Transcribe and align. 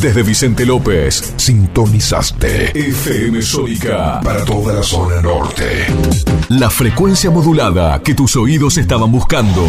Desde 0.00 0.22
Vicente 0.22 0.64
López, 0.64 1.34
sintonizaste 1.36 2.70
FM 2.74 3.42
Sónica 3.42 4.18
para 4.24 4.42
toda 4.46 4.72
la 4.72 4.82
zona 4.82 5.20
norte. 5.20 5.88
La 6.48 6.70
frecuencia 6.70 7.30
modulada 7.30 8.00
que 8.02 8.14
tus 8.14 8.34
oídos 8.36 8.78
estaban 8.78 9.12
buscando. 9.12 9.62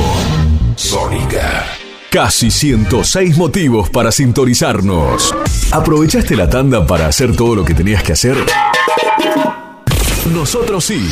Sónica. 0.77 1.65
Casi 2.09 2.49
106 2.49 3.37
motivos 3.37 3.89
para 3.89 4.09
sintonizarnos. 4.13 5.35
¿Aprovechaste 5.71 6.37
la 6.37 6.49
tanda 6.49 6.87
para 6.87 7.07
hacer 7.07 7.35
todo 7.35 7.53
lo 7.53 7.65
que 7.65 7.73
tenías 7.73 8.01
que 8.01 8.13
hacer? 8.13 8.37
Nosotros 10.33 10.85
sí. 10.85 11.09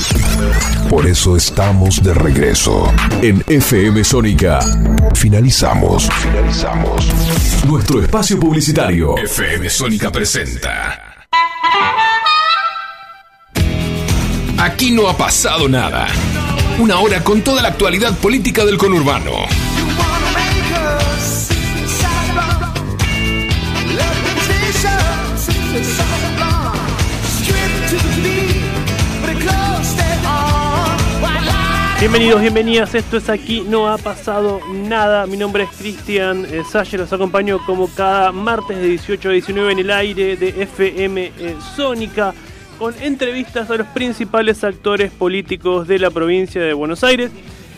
Por 0.90 1.06
eso 1.06 1.36
estamos 1.36 2.02
de 2.02 2.14
regreso 2.14 2.92
en 3.22 3.44
FM 3.48 4.04
Sónica. 4.04 4.60
Finalizamos. 5.14 6.10
Finalizamos. 6.10 7.08
Nuestro 7.68 8.02
espacio 8.02 8.40
publicitario. 8.40 9.18
FM 9.18 9.70
Sónica 9.70 10.10
presenta. 10.10 11.16
Aquí 14.58 14.92
no 14.92 15.10
ha 15.10 15.18
pasado 15.18 15.68
nada. 15.68 16.08
Una 16.80 17.00
hora 17.00 17.22
con 17.22 17.42
toda 17.42 17.62
la 17.62 17.70
actualidad 17.70 18.18
política 18.18 18.66
del 18.66 18.78
conurbano 18.78 19.32
Bienvenidos, 32.00 32.40
bienvenidas, 32.40 32.96
esto 32.96 33.18
es 33.18 33.28
aquí, 33.28 33.60
no 33.68 33.90
ha 33.90 33.98
pasado 33.98 34.62
nada. 34.74 35.28
Mi 35.28 35.36
nombre 35.36 35.64
es 35.64 35.70
Cristian 35.72 36.46
eh, 36.46 36.64
Salle, 36.64 36.98
los 36.98 37.12
acompaño 37.12 37.60
como 37.66 37.90
cada 37.94 38.32
martes 38.32 38.78
de 38.78 38.88
18 38.88 39.28
a 39.28 39.32
19 39.34 39.74
en 39.74 39.80
el 39.80 39.92
aire 39.92 40.38
de 40.38 40.64
FM 40.64 41.34
eh, 41.38 41.56
Sónica, 41.76 42.34
con 42.78 42.96
entrevistas 43.02 43.70
a 43.70 43.76
los 43.76 43.88
principales 43.88 44.64
actores 44.64 45.12
políticos 45.12 45.90
de 45.90 46.00
la 46.00 46.10
provincia 46.10 46.62
de 46.62 46.72
Buenos 46.72 47.04
Aires. 47.04 47.32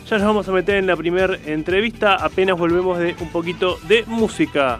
Ya 0.08 0.20
nos 0.20 0.28
vamos 0.28 0.48
a 0.48 0.52
meter 0.52 0.76
en 0.76 0.86
la 0.86 0.96
primera 0.96 1.40
entrevista, 1.48 2.14
apenas 2.14 2.60
volvemos 2.60 3.00
de 3.00 3.16
un 3.20 3.30
poquito 3.30 3.80
de 3.88 4.04
música. 4.06 4.80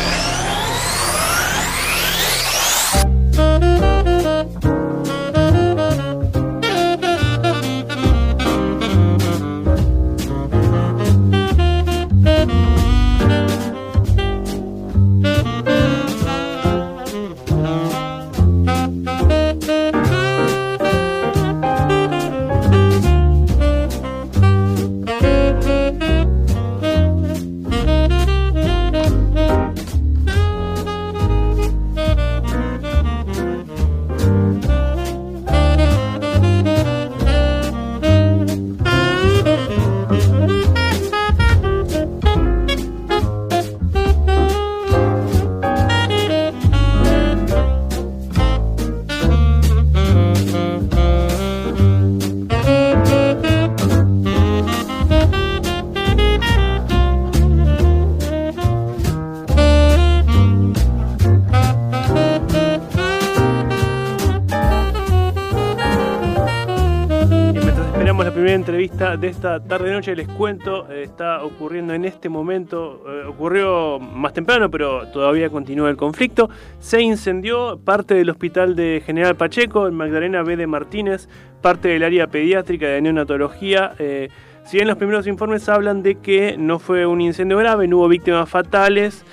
De 69.17 69.27
esta 69.27 69.59
tarde-noche, 69.59 70.15
les 70.15 70.27
cuento, 70.27 70.89
eh, 70.89 71.03
está 71.03 71.43
ocurriendo 71.43 71.93
en 71.93 72.05
este 72.05 72.29
momento, 72.29 73.03
eh, 73.07 73.25
ocurrió 73.27 73.99
más 73.99 74.31
temprano, 74.31 74.71
pero 74.71 75.07
todavía 75.07 75.49
continúa 75.49 75.89
el 75.89 75.97
conflicto. 75.97 76.49
Se 76.79 77.01
incendió 77.01 77.79
parte 77.83 78.13
del 78.13 78.29
hospital 78.29 78.75
de 78.75 79.01
General 79.05 79.35
Pacheco, 79.35 79.87
en 79.87 79.95
Magdalena 79.95 80.43
B. 80.43 80.55
de 80.55 80.67
Martínez, 80.67 81.27
parte 81.61 81.89
del 81.89 82.03
área 82.03 82.27
pediátrica 82.27 82.87
de 82.87 83.01
neonatología. 83.01 83.93
Eh, 83.99 84.29
si 84.63 84.77
bien 84.77 84.87
los 84.87 84.97
primeros 84.97 85.27
informes 85.27 85.67
hablan 85.67 86.03
de 86.03 86.15
que 86.15 86.55
no 86.57 86.79
fue 86.79 87.05
un 87.05 87.19
incendio 87.19 87.57
grave, 87.57 87.87
no 87.87 87.97
hubo 87.97 88.07
víctimas 88.07 88.47
fatales, 88.47 89.25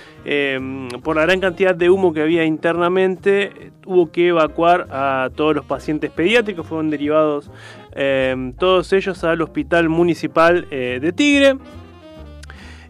por 1.03 1.17
la 1.17 1.23
gran 1.23 1.41
cantidad 1.41 1.75
de 1.75 1.89
humo 1.89 2.13
que 2.13 2.21
había 2.21 2.45
internamente, 2.45 3.73
hubo 3.87 4.11
que 4.11 4.29
evacuar 4.29 4.87
a 4.91 5.31
todos 5.35 5.55
los 5.55 5.65
pacientes 5.65 6.11
pediátricos, 6.11 6.67
fueron 6.67 6.91
derivados 6.91 7.51
Em, 7.93 8.53
todos 8.53 8.93
ellos 8.93 9.25
al 9.25 9.41
Hospital 9.43 9.89
Municipal 9.89 10.67
eh, 10.71 10.99
de 11.01 11.13
Tigre. 11.13 11.57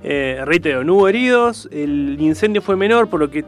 Eh, 0.03 0.43
reitero, 0.45 0.85
no 0.85 0.95
hubo 0.95 1.09
heridos, 1.09 1.69
el 1.73 2.17
incendio 2.21 2.63
fue 2.63 2.77
menor, 2.77 3.09
por 3.09 3.19
lo 3.19 3.31
que 3.31 3.45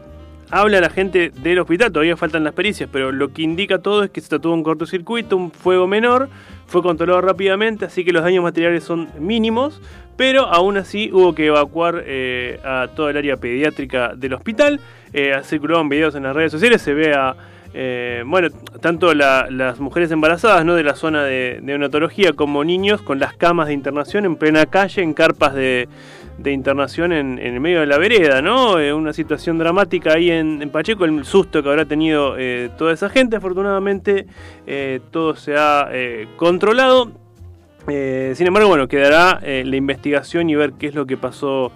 habla 0.49 0.81
la 0.81 0.89
gente 0.89 1.31
del 1.41 1.59
hospital, 1.59 1.91
todavía 1.93 2.17
faltan 2.17 2.43
las 2.43 2.53
pericias, 2.53 2.89
pero 2.91 3.13
lo 3.13 3.31
que 3.31 3.41
indica 3.41 3.79
todo 3.79 4.03
es 4.03 4.09
que 4.09 4.19
se 4.19 4.27
trató 4.27 4.49
de 4.49 4.55
un 4.55 4.63
cortocircuito, 4.63 5.37
un 5.37 5.51
fuego 5.51 5.87
menor, 5.87 6.27
fue 6.67 6.81
controlado 6.81 7.21
rápidamente, 7.21 7.85
así 7.85 8.03
que 8.03 8.11
los 8.11 8.23
daños 8.23 8.43
materiales 8.43 8.83
son 8.83 9.09
mínimos, 9.17 9.81
pero 10.17 10.45
aún 10.47 10.77
así 10.77 11.09
hubo 11.11 11.33
que 11.33 11.47
evacuar 11.47 12.03
eh, 12.05 12.59
a 12.63 12.89
toda 12.95 13.11
el 13.11 13.17
área 13.17 13.37
pediátrica 13.37 14.13
del 14.15 14.33
hospital. 14.33 14.79
Eh, 15.13 15.33
circularon 15.43 15.89
videos 15.89 16.15
en 16.15 16.23
las 16.23 16.35
redes 16.35 16.51
sociales, 16.51 16.81
se 16.81 16.93
ve 16.93 17.13
a 17.13 17.35
eh, 17.73 18.23
bueno, 18.25 18.49
tanto 18.81 19.13
las 19.13 19.79
mujeres 19.79 20.11
embarazadas 20.11 20.65
¿no? 20.65 20.75
de 20.75 20.83
la 20.83 20.95
zona 20.95 21.23
de, 21.23 21.59
neonatología 21.63 22.33
como 22.33 22.63
niños 22.63 23.01
con 23.01 23.19
las 23.19 23.33
camas 23.33 23.67
de 23.67 23.73
internación 23.73 24.25
en 24.25 24.35
plena 24.35 24.65
calle, 24.65 25.01
en 25.01 25.13
carpas 25.13 25.53
de, 25.53 25.87
internación 26.43 27.13
en, 27.13 27.39
el 27.39 27.59
medio 27.59 27.81
de 27.81 27.85
la 27.85 27.97
vereda, 27.97 28.41
¿no? 28.41 28.79
Eh, 28.79 28.93
una 28.93 29.13
situación 29.13 29.57
dramática 29.57 30.13
ahí 30.13 30.31
en, 30.31 30.69
Pacheco, 30.69 31.05
el 31.05 31.23
susto 31.23 31.61
que 31.61 31.69
habrá 31.69 31.85
tenido 31.85 32.35
eh, 32.37 32.69
toda 32.77 32.93
esa 32.93 33.09
gente. 33.09 33.35
Afortunadamente 33.35 34.25
todo 35.11 35.35
se 35.35 35.55
ha 35.55 35.89
controlado. 36.35 37.11
sin 37.87 38.47
embargo, 38.47 38.69
bueno, 38.69 38.87
quedará 38.87 39.39
la 39.41 39.75
investigación 39.75 40.49
y 40.49 40.55
ver 40.55 40.73
qué 40.73 40.87
es 40.87 40.95
lo 40.95 41.05
que 41.05 41.15
pasó 41.15 41.71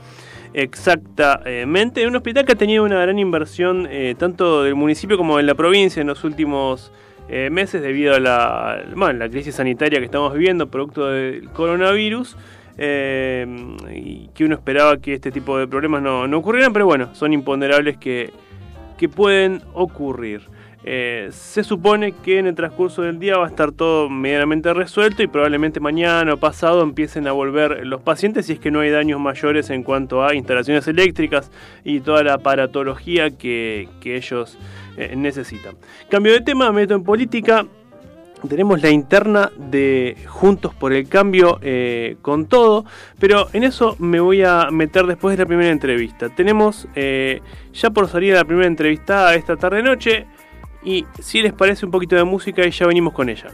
Exactamente, 0.58 2.08
un 2.08 2.16
hospital 2.16 2.46
que 2.46 2.54
ha 2.54 2.56
tenido 2.56 2.86
una 2.86 3.02
gran 3.02 3.20
inversión 3.20 3.90
eh, 3.92 4.16
tanto 4.18 4.64
del 4.64 4.74
municipio 4.74 5.18
como 5.18 5.36
de 5.36 5.44
la 5.44 5.54
provincia 5.54 6.00
en 6.00 6.08
los 6.08 6.24
últimos 6.24 6.94
eh, 7.28 7.50
meses 7.50 7.82
debido 7.82 8.16
a 8.16 8.22
la, 8.22 8.82
la 8.96 9.30
crisis 9.30 9.56
sanitaria 9.56 10.00
que 10.00 10.06
estamos 10.06 10.32
viviendo, 10.32 10.68
producto 10.68 11.08
del 11.08 11.50
coronavirus. 11.50 12.38
Eh, 12.78 13.46
y 13.94 14.30
que 14.34 14.46
uno 14.46 14.56
esperaba 14.56 14.96
que 14.98 15.16
este 15.16 15.30
tipo 15.30 15.58
de 15.58 15.68
problemas 15.68 16.02
no, 16.02 16.38
ocurrieran, 16.38 16.72
pero 16.72 16.86
bueno, 16.86 17.14
son 17.16 17.34
imponderables 17.34 17.98
que, 17.98 18.32
que 18.98 19.10
pueden 19.10 19.62
ocurrir. 19.74 20.44
Eh, 20.88 21.30
se 21.32 21.64
supone 21.64 22.12
que 22.12 22.38
en 22.38 22.46
el 22.46 22.54
transcurso 22.54 23.02
del 23.02 23.18
día 23.18 23.40
va 23.40 23.46
a 23.46 23.50
estar 23.50 23.72
todo 23.72 24.08
medianamente 24.08 24.72
resuelto 24.72 25.24
y 25.24 25.28
probablemente 25.28 25.80
mañana 25.80 26.36
o 26.36 26.38
pasado 26.38 26.84
empiecen 26.84 27.28
a 27.28 27.32
volver 27.32 27.88
los 27.88 28.04
pacientes 28.04 28.46
si 28.46 28.54
es 28.54 28.60
que 28.60 28.70
no 28.70 28.82
hay 28.82 28.92
daños 28.92 29.20
mayores 29.20 29.72
en 29.72 29.82
cuanto 29.82 30.24
a 30.24 30.36
instalaciones 30.36 30.88
eléctricas 30.88 31.50
y 31.84 32.02
toda 32.02 32.22
la 32.22 32.36
aparatología 32.36 33.32
que, 33.32 33.90
ellos 34.04 34.60
eh, 34.98 35.16
necesitan. 35.16 35.76
Cambio 36.08 36.34
de 36.34 36.42
tema, 36.42 36.72
meto 36.72 36.94
en 36.94 37.04
política. 37.04 37.66
Tenemos 38.48 38.84
la 38.84 38.92
interna 38.92 39.52
de 39.58 40.16
Juntos 40.28 40.76
por 40.76 40.94
el 40.94 41.10
Cambio 41.10 41.58
eh, 41.64 42.18
con 42.22 42.46
todo, 42.46 42.86
pero 43.20 43.48
en 43.54 43.64
eso 43.64 43.96
me 43.98 44.20
voy 44.20 44.44
a 44.44 44.68
meter 44.70 45.08
después 45.08 45.36
de 45.36 45.44
la 45.44 45.48
primera 45.48 45.72
entrevista. 45.72 46.30
Tenemos 46.30 46.88
ya 46.94 47.90
por 47.90 48.08
salir 48.08 48.36
la 48.36 48.46
primera 48.46 48.68
entrevista 48.68 49.34
esta 49.34 49.56
tarde-noche 49.56 50.28
y 50.86 51.06
si 51.20 51.42
les 51.42 51.52
parece 51.52 51.86
un 51.86 51.92
poquito 51.92 52.16
de 52.16 52.24
música 52.24 52.66
y 52.66 52.72
ya 52.72 52.88
venimos 52.88 53.14
con 53.14 53.30
ella. 53.30 53.48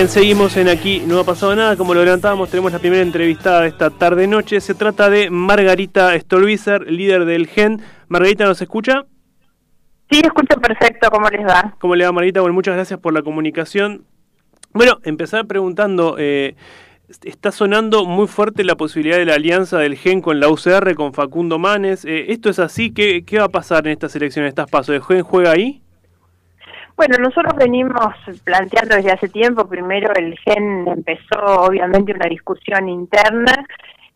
Bien, 0.00 0.08
seguimos 0.08 0.56
en 0.56 0.68
aquí, 0.68 1.02
no 1.06 1.18
ha 1.18 1.24
pasado 1.24 1.54
nada, 1.54 1.76
como 1.76 1.92
lo 1.92 2.00
adelantábamos, 2.00 2.48
tenemos 2.48 2.72
la 2.72 2.78
primera 2.78 3.02
entrevistada 3.02 3.60
de 3.60 3.68
esta 3.68 3.90
tarde-noche, 3.90 4.58
se 4.62 4.74
trata 4.74 5.10
de 5.10 5.28
Margarita 5.28 6.18
Stolbizer, 6.18 6.90
líder 6.90 7.26
del 7.26 7.46
GEN. 7.46 7.82
Margarita, 8.08 8.46
¿nos 8.46 8.62
escucha? 8.62 9.04
Sí, 10.10 10.22
escucho 10.24 10.58
perfecto, 10.58 11.10
¿cómo 11.10 11.28
les 11.28 11.46
va? 11.46 11.74
¿Cómo 11.78 11.94
le 11.96 12.06
va 12.06 12.12
Margarita? 12.12 12.40
Bueno, 12.40 12.54
muchas 12.54 12.76
gracias 12.76 12.98
por 12.98 13.12
la 13.12 13.20
comunicación. 13.20 14.06
Bueno, 14.72 15.00
empezar 15.02 15.46
preguntando, 15.46 16.16
eh, 16.18 16.54
está 17.24 17.52
sonando 17.52 18.06
muy 18.06 18.26
fuerte 18.26 18.64
la 18.64 18.76
posibilidad 18.76 19.18
de 19.18 19.26
la 19.26 19.34
alianza 19.34 19.80
del 19.80 19.98
GEN 19.98 20.22
con 20.22 20.40
la 20.40 20.48
UCR, 20.48 20.94
con 20.94 21.12
Facundo 21.12 21.58
Manes. 21.58 22.06
Eh, 22.06 22.32
¿Esto 22.32 22.48
es 22.48 22.58
así? 22.58 22.90
¿Qué, 22.90 23.22
¿Qué 23.26 23.38
va 23.38 23.44
a 23.44 23.50
pasar 23.50 23.86
en 23.86 23.92
estas 23.92 24.16
elecciones, 24.16 24.48
estas 24.48 24.70
pasos? 24.70 24.94
¿El 24.94 25.02
GEN 25.02 25.20
juega 25.20 25.50
ahí? 25.50 25.82
Bueno, 27.00 27.16
nosotros 27.16 27.54
venimos 27.56 28.14
planteando 28.44 28.96
desde 28.96 29.12
hace 29.12 29.30
tiempo, 29.30 29.66
primero 29.66 30.12
el 30.14 30.38
GEN 30.40 30.86
empezó 30.86 31.62
obviamente 31.66 32.12
una 32.12 32.26
discusión 32.28 32.90
interna, 32.90 33.54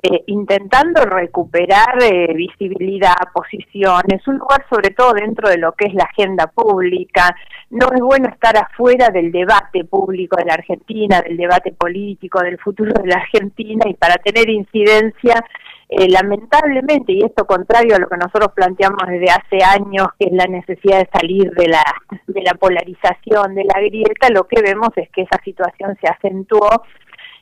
eh, 0.02 0.22
intentando 0.26 1.02
recuperar 1.06 1.96
eh, 2.02 2.34
visibilidad, 2.34 3.14
posiciones, 3.32 4.28
un 4.28 4.36
lugar 4.36 4.66
sobre 4.68 4.90
todo 4.90 5.14
dentro 5.14 5.48
de 5.48 5.56
lo 5.56 5.72
que 5.72 5.86
es 5.86 5.94
la 5.94 6.04
agenda 6.04 6.46
pública. 6.48 7.34
No 7.70 7.86
es 7.90 8.02
bueno 8.02 8.28
estar 8.28 8.54
afuera 8.58 9.08
del 9.08 9.32
debate 9.32 9.84
público 9.84 10.36
de 10.36 10.44
la 10.44 10.52
Argentina, 10.52 11.22
del 11.22 11.38
debate 11.38 11.72
político, 11.72 12.42
del 12.42 12.58
futuro 12.58 12.92
de 12.92 13.08
la 13.08 13.16
Argentina 13.16 13.86
y 13.88 13.94
para 13.94 14.16
tener 14.16 14.50
incidencia 14.50 15.42
eh, 15.96 16.08
lamentablemente, 16.08 17.12
y 17.12 17.22
esto 17.22 17.46
contrario 17.46 17.96
a 17.96 17.98
lo 17.98 18.08
que 18.08 18.16
nosotros 18.16 18.52
planteamos 18.54 19.06
desde 19.06 19.30
hace 19.30 19.64
años, 19.64 20.08
que 20.18 20.26
es 20.26 20.32
la 20.32 20.46
necesidad 20.46 20.98
de 20.98 21.08
salir 21.12 21.50
de 21.52 21.68
la, 21.68 21.84
de 22.26 22.42
la 22.42 22.54
polarización, 22.54 23.54
de 23.54 23.64
la 23.64 23.80
grieta, 23.80 24.28
lo 24.30 24.44
que 24.44 24.60
vemos 24.62 24.90
es 24.96 25.08
que 25.10 25.22
esa 25.22 25.40
situación 25.44 25.96
se 26.00 26.08
acentuó 26.08 26.68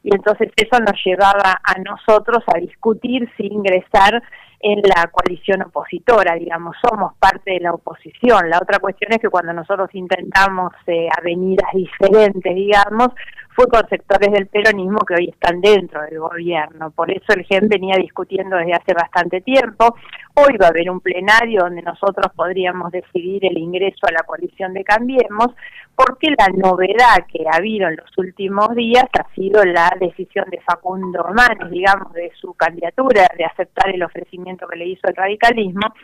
y 0.02 0.14
entonces 0.14 0.50
eso 0.56 0.80
nos 0.80 1.00
llevaba 1.04 1.60
a 1.62 1.78
nosotros 1.78 2.42
a 2.52 2.58
discutir 2.58 3.30
si 3.36 3.46
ingresar 3.46 4.22
en 4.62 4.80
la 4.82 5.10
coalición 5.10 5.62
opositora, 5.62 6.36
digamos, 6.36 6.76
somos 6.80 7.14
parte 7.18 7.50
de 7.50 7.60
la 7.60 7.72
oposición. 7.72 8.48
La 8.48 8.58
otra 8.62 8.78
cuestión 8.78 9.12
es 9.12 9.18
que 9.18 9.28
cuando 9.28 9.52
nosotros 9.52 9.90
intentamos 9.92 10.72
eh, 10.86 11.08
avenidas 11.18 11.68
diferentes, 11.74 12.54
digamos, 12.54 13.08
fue 13.54 13.66
con 13.66 13.86
sectores 13.88 14.32
del 14.32 14.46
peronismo 14.46 15.00
que 15.00 15.14
hoy 15.14 15.28
están 15.28 15.60
dentro 15.60 16.02
del 16.02 16.20
gobierno. 16.20 16.90
Por 16.90 17.10
eso 17.10 17.32
el 17.34 17.44
GEN 17.44 17.68
venía 17.68 17.96
discutiendo 17.96 18.56
desde 18.56 18.72
hace 18.72 18.94
bastante 18.94 19.40
tiempo. 19.40 19.96
Hoy 20.34 20.56
va 20.56 20.66
a 20.66 20.70
haber 20.70 20.90
un 20.90 21.00
plenario 21.00 21.62
donde 21.62 21.82
nosotros 21.82 22.32
podríamos 22.34 22.90
decidir 22.90 23.44
el 23.44 23.58
ingreso 23.58 24.06
a 24.06 24.12
la 24.12 24.22
coalición 24.22 24.72
de 24.72 24.84
Cambiemos, 24.84 25.48
porque 25.94 26.28
la 26.38 26.48
novedad 26.48 27.26
que 27.30 27.44
ha 27.46 27.56
habido 27.56 27.88
en 27.88 27.96
los 27.96 28.16
últimos 28.16 28.74
días 28.74 29.04
ha 29.18 29.34
sido 29.34 29.62
la 29.64 29.94
decisión 30.00 30.46
de 30.50 30.60
Facundo 30.62 31.26
Manes, 31.34 31.70
digamos, 31.70 32.12
de 32.14 32.32
su 32.40 32.54
candidatura, 32.54 33.28
de 33.36 33.44
aceptar 33.44 33.90
el 33.90 34.02
ofrecimiento 34.02 34.51
que 34.56 34.76
le 34.76 34.86
hizo 34.86 35.08
el 35.08 35.16
radicalismo 35.16 35.94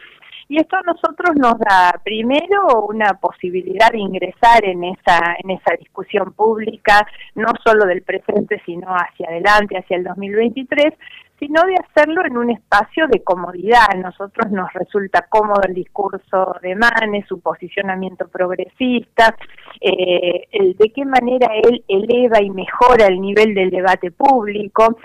y 0.50 0.58
esto 0.58 0.76
a 0.76 0.82
nosotros 0.82 1.36
nos 1.36 1.58
da 1.58 2.00
primero 2.02 2.86
una 2.88 3.12
posibilidad 3.14 3.90
de 3.92 3.98
ingresar 3.98 4.64
en 4.64 4.84
esa 4.84 5.36
en 5.42 5.50
esa 5.50 5.74
discusión 5.78 6.32
pública 6.32 7.06
no 7.34 7.48
solo 7.64 7.84
del 7.84 8.02
presente 8.02 8.60
sino 8.64 8.88
hacia 8.88 9.28
adelante 9.28 9.76
hacia 9.76 9.98
el 9.98 10.04
2023 10.04 10.94
sino 11.38 11.62
de 11.62 11.74
hacerlo 11.76 12.24
en 12.26 12.36
un 12.36 12.50
espacio 12.50 13.06
de 13.06 13.22
comodidad. 13.22 13.82
A 13.88 13.96
nosotros 13.96 14.50
nos 14.50 14.72
resulta 14.72 15.26
cómodo 15.28 15.62
el 15.68 15.74
discurso 15.74 16.56
de 16.62 16.74
Manes, 16.74 17.26
su 17.28 17.40
posicionamiento 17.40 18.26
progresista, 18.28 19.36
eh, 19.80 20.48
el 20.50 20.76
de 20.76 20.90
qué 20.90 21.04
manera 21.04 21.48
él 21.62 21.84
eleva 21.86 22.42
y 22.42 22.50
mejora 22.50 23.06
el 23.06 23.20
nivel 23.20 23.54
del 23.54 23.70
debate 23.70 24.10
público, 24.10 24.98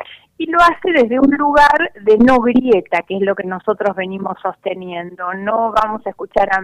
y 0.44 0.48
lo 0.48 0.60
hace 0.60 0.92
desde 0.92 1.22
un 1.22 1.32
lugar 1.38 1.94
de 2.02 2.18
no 2.18 2.40
grieta, 2.40 3.02
que 3.04 3.16
es 3.16 3.22
lo 3.22 3.34
que 3.34 3.46
nosotros 3.46 3.96
venimos 3.96 4.36
sosteniendo. 4.42 5.34
No 5.36 5.72
vamos 5.72 6.06
a 6.06 6.10
escuchar 6.10 6.50
a, 6.52 6.60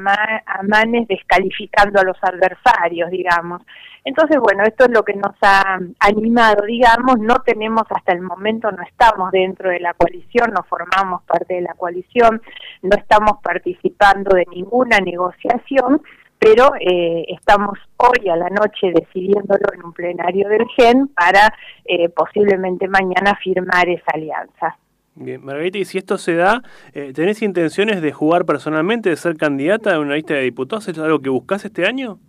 Manes 0.64 1.08
descalificando 1.08 2.02
a 2.02 2.04
los 2.04 2.18
adversarios, 2.22 3.10
digamos. 3.10 3.62
Entonces, 4.04 4.38
bueno, 4.42 4.64
esto 4.64 4.84
es 4.84 4.92
lo 4.92 5.04
que 5.04 5.14
nos 5.14 5.34
ha 5.44 5.80
animado, 6.00 6.66
digamos, 6.66 7.20
no 7.20 7.36
tenemos 7.46 7.84
hasta 7.90 8.12
el 8.12 8.20
momento, 8.20 8.70
no 8.70 8.84
estamos 8.84 9.32
dentro 9.32 9.70
de 9.70 9.80
la 9.80 9.94
coalición, 9.94 10.52
no 10.52 10.64
formamos 10.64 11.24
parte 11.24 11.54
de 11.54 11.62
la 11.62 11.74
coalición, 11.76 12.42
no 12.82 12.98
estamos 12.98 13.40
participando 13.42 14.36
de 14.36 14.46
ninguna 14.52 14.98
negociación, 14.98 16.02
pero 16.40 16.72
eh, 16.80 17.26
estamos 17.28 17.78
hoy 17.98 18.30
a 18.30 18.36
la 18.38 18.50
noche 18.50 18.94
decidiéndolo 18.96 19.66
en 19.74 19.84
un 19.84 19.94
plenario 19.94 20.48
del 20.48 20.66
GEN 20.76 21.10
para 21.10 21.54
eh, 21.86 22.08
posiblemente 22.10 22.88
mañana 22.88 23.38
firmar 23.44 23.90
esa 23.90 24.12
alianza. 24.14 24.78
Bien, 25.16 25.44
Margarita, 25.44 25.78
y 25.78 25.86
si 25.86 25.98
esto 25.98 26.18
se 26.18 26.36
da, 26.36 26.64
eh, 26.94 27.12
¿tenés 27.14 27.42
intenciones 27.42 28.02
de 28.02 28.14
jugar 28.14 28.46
personalmente, 28.46 29.10
de 29.10 29.18
ser 29.18 29.36
candidata 29.36 29.96
a 29.96 30.00
una 30.00 30.16
lista 30.16 30.34
de 30.36 30.42
diputados? 30.42 30.88
¿Es 30.88 30.98
algo 30.98 31.20
que 31.20 31.30
buscas 31.30 31.66
este 31.66 31.86
año? 31.86 32.20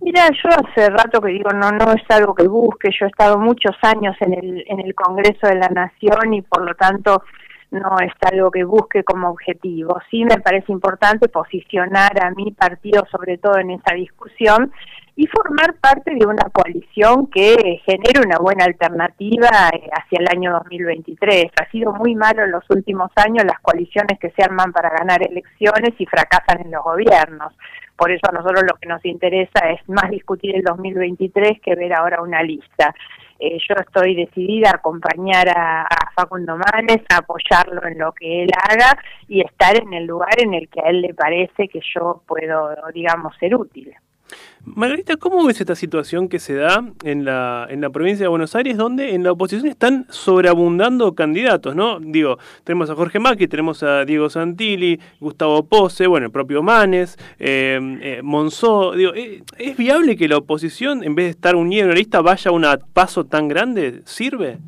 Mira, 0.00 0.28
yo 0.28 0.50
hace 0.50 0.90
rato 0.90 1.20
que 1.22 1.32
digo, 1.32 1.50
no, 1.50 1.70
no 1.72 1.92
es 1.92 2.02
algo 2.10 2.34
que 2.34 2.46
busque, 2.46 2.90
yo 2.90 3.06
he 3.06 3.08
estado 3.08 3.38
muchos 3.38 3.74
años 3.82 4.14
en 4.20 4.34
el, 4.34 4.64
en 4.68 4.80
el 4.80 4.94
Congreso 4.94 5.48
de 5.48 5.56
la 5.56 5.68
Nación 5.68 6.34
y 6.34 6.42
por 6.42 6.64
lo 6.64 6.74
tanto 6.74 7.22
no 7.70 7.96
es 8.00 8.12
algo 8.30 8.50
que 8.50 8.64
busque 8.64 9.04
como 9.04 9.30
objetivo. 9.30 10.00
Sí 10.10 10.24
me 10.24 10.40
parece 10.40 10.72
importante 10.72 11.28
posicionar 11.28 12.22
a 12.22 12.30
mi 12.30 12.52
partido 12.52 13.06
sobre 13.10 13.38
todo 13.38 13.58
en 13.58 13.70
esa 13.70 13.94
discusión 13.94 14.72
y 15.18 15.26
formar 15.26 15.74
parte 15.80 16.14
de 16.14 16.24
una 16.24 16.48
coalición 16.52 17.26
que 17.26 17.80
genere 17.84 18.20
una 18.24 18.38
buena 18.38 18.66
alternativa 18.66 19.68
eh, 19.74 19.90
hacia 19.90 20.20
el 20.20 20.28
año 20.30 20.52
2023. 20.52 21.46
Ha 21.60 21.68
sido 21.72 21.92
muy 21.92 22.14
malo 22.14 22.44
en 22.44 22.52
los 22.52 22.62
últimos 22.70 23.10
años 23.16 23.44
las 23.44 23.58
coaliciones 23.58 24.16
que 24.20 24.30
se 24.30 24.44
arman 24.44 24.72
para 24.72 24.90
ganar 24.90 25.20
elecciones 25.26 25.90
y 25.98 26.06
fracasan 26.06 26.60
en 26.60 26.70
los 26.70 26.84
gobiernos. 26.84 27.52
Por 27.96 28.12
eso 28.12 28.28
a 28.28 28.32
nosotros 28.32 28.62
lo 28.62 28.78
que 28.78 28.86
nos 28.86 29.04
interesa 29.04 29.58
es 29.70 29.80
más 29.88 30.08
discutir 30.08 30.54
el 30.54 30.62
2023 30.62 31.60
que 31.62 31.74
ver 31.74 31.94
ahora 31.94 32.22
una 32.22 32.40
lista. 32.44 32.94
Eh, 33.40 33.58
yo 33.68 33.74
estoy 33.74 34.14
decidida 34.14 34.70
a 34.70 34.76
acompañar 34.76 35.48
a, 35.48 35.84
Facundo 36.14 36.56
Manes, 36.56 37.02
a 37.12 37.16
apoyarlo 37.16 37.84
en 37.88 37.98
lo 37.98 38.12
que 38.12 38.44
él 38.44 38.50
haga 38.70 38.96
y 39.26 39.40
estar 39.40 39.76
en 39.82 39.92
el 39.94 40.06
lugar 40.06 40.40
en 40.40 40.54
el 40.54 40.68
que 40.68 40.80
a 40.80 40.90
él 40.90 41.02
le 41.02 41.12
parece 41.12 41.66
que 41.66 41.80
yo 41.92 42.22
puedo, 42.24 42.76
digamos, 42.94 43.36
ser 43.38 43.56
útil. 43.56 43.92
Margarita, 44.64 45.16
¿cómo 45.16 45.44
ves 45.46 45.60
esta 45.60 45.74
situación 45.74 46.28
que 46.28 46.38
se 46.38 46.54
da 46.54 46.84
en 47.02 47.24
la, 47.24 47.66
en 47.70 47.80
la 47.80 47.90
provincia 47.90 48.24
de 48.24 48.28
Buenos 48.28 48.54
Aires, 48.54 48.76
donde 48.76 49.14
en 49.14 49.22
la 49.22 49.32
oposición 49.32 49.66
están 49.68 50.06
sobreabundando 50.10 51.14
candidatos, 51.14 51.74
¿no? 51.74 52.00
Digo, 52.00 52.38
tenemos 52.64 52.90
a 52.90 52.94
Jorge 52.94 53.18
Macri, 53.18 53.48
tenemos 53.48 53.82
a 53.82 54.04
Diego 54.04 54.28
Santilli, 54.28 55.00
Gustavo 55.20 55.64
Pose, 55.64 56.06
bueno, 56.06 56.26
el 56.26 56.32
propio 56.32 56.62
Manes, 56.62 57.18
eh, 57.38 57.80
eh 58.02 58.20
Monzó. 58.22 58.92
Digo, 58.92 59.14
¿eh, 59.14 59.42
¿es 59.58 59.76
viable 59.76 60.16
que 60.16 60.28
la 60.28 60.36
oposición, 60.36 61.02
en 61.02 61.14
vez 61.14 61.26
de 61.26 61.30
estar 61.30 61.56
unida 61.56 61.80
en 61.80 61.86
una 61.86 61.94
lista, 61.94 62.20
vaya 62.20 62.50
a 62.50 62.52
un 62.52 62.66
paso 62.92 63.24
tan 63.24 63.48
grande? 63.48 64.02
¿Sirve? 64.04 64.58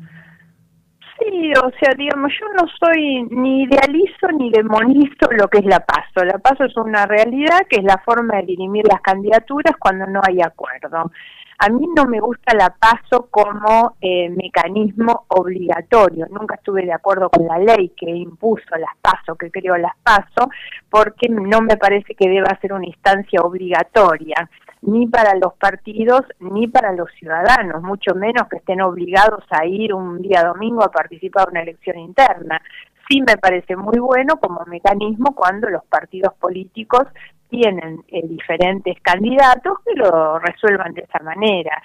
Sí, 1.21 1.53
o 1.53 1.69
sea, 1.79 1.93
digamos, 1.95 2.31
yo 2.39 2.47
no 2.53 2.67
soy 2.79 3.23
ni 3.29 3.63
idealizo 3.63 4.27
ni 4.37 4.49
demonizo 4.49 5.27
lo 5.31 5.47
que 5.49 5.59
es 5.59 5.65
la 5.65 5.79
PASO. 5.79 6.25
La 6.25 6.39
PASO 6.39 6.65
es 6.65 6.75
una 6.77 7.05
realidad 7.05 7.59
que 7.69 7.77
es 7.77 7.83
la 7.83 8.01
forma 8.03 8.37
de 8.37 8.47
dirimir 8.47 8.85
las 8.89 9.01
candidaturas 9.01 9.75
cuando 9.77 10.07
no 10.07 10.19
hay 10.23 10.41
acuerdo. 10.41 11.11
A 11.59 11.69
mí 11.69 11.87
no 11.95 12.05
me 12.05 12.19
gusta 12.19 12.55
la 12.55 12.73
PASO 12.73 13.27
como 13.29 13.95
eh, 14.01 14.29
mecanismo 14.29 15.25
obligatorio. 15.27 16.25
Nunca 16.31 16.55
estuve 16.55 16.85
de 16.85 16.93
acuerdo 16.93 17.29
con 17.29 17.45
la 17.45 17.59
ley 17.59 17.89
que 17.95 18.09
impuso 18.09 18.75
las 18.79 18.97
PASO, 18.99 19.35
que 19.35 19.51
creó 19.51 19.77
las 19.77 19.95
PASO, 20.01 20.49
porque 20.89 21.29
no 21.29 21.61
me 21.61 21.77
parece 21.77 22.15
que 22.15 22.29
deba 22.29 22.57
ser 22.61 22.73
una 22.73 22.87
instancia 22.87 23.41
obligatoria 23.41 24.49
ni 24.81 25.07
para 25.07 25.35
los 25.35 25.53
partidos 25.53 26.21
ni 26.39 26.67
para 26.67 26.91
los 26.93 27.09
ciudadanos, 27.11 27.81
mucho 27.83 28.15
menos 28.15 28.47
que 28.49 28.57
estén 28.57 28.81
obligados 28.81 29.43
a 29.51 29.65
ir 29.65 29.93
un 29.93 30.21
día 30.21 30.43
domingo 30.43 30.83
a 30.83 30.91
participar 30.91 31.47
en 31.47 31.51
una 31.51 31.61
elección 31.61 31.99
interna. 31.99 32.61
Sí 33.07 33.21
me 33.21 33.37
parece 33.37 33.75
muy 33.75 33.99
bueno 33.99 34.37
como 34.37 34.63
mecanismo 34.65 35.35
cuando 35.35 35.69
los 35.69 35.85
partidos 35.85 36.33
políticos 36.35 37.03
tienen 37.49 38.03
eh, 38.07 38.21
diferentes 38.27 38.99
candidatos 39.01 39.79
que 39.85 39.93
lo 39.95 40.39
resuelvan 40.39 40.93
de 40.93 41.01
esa 41.01 41.19
manera 41.19 41.81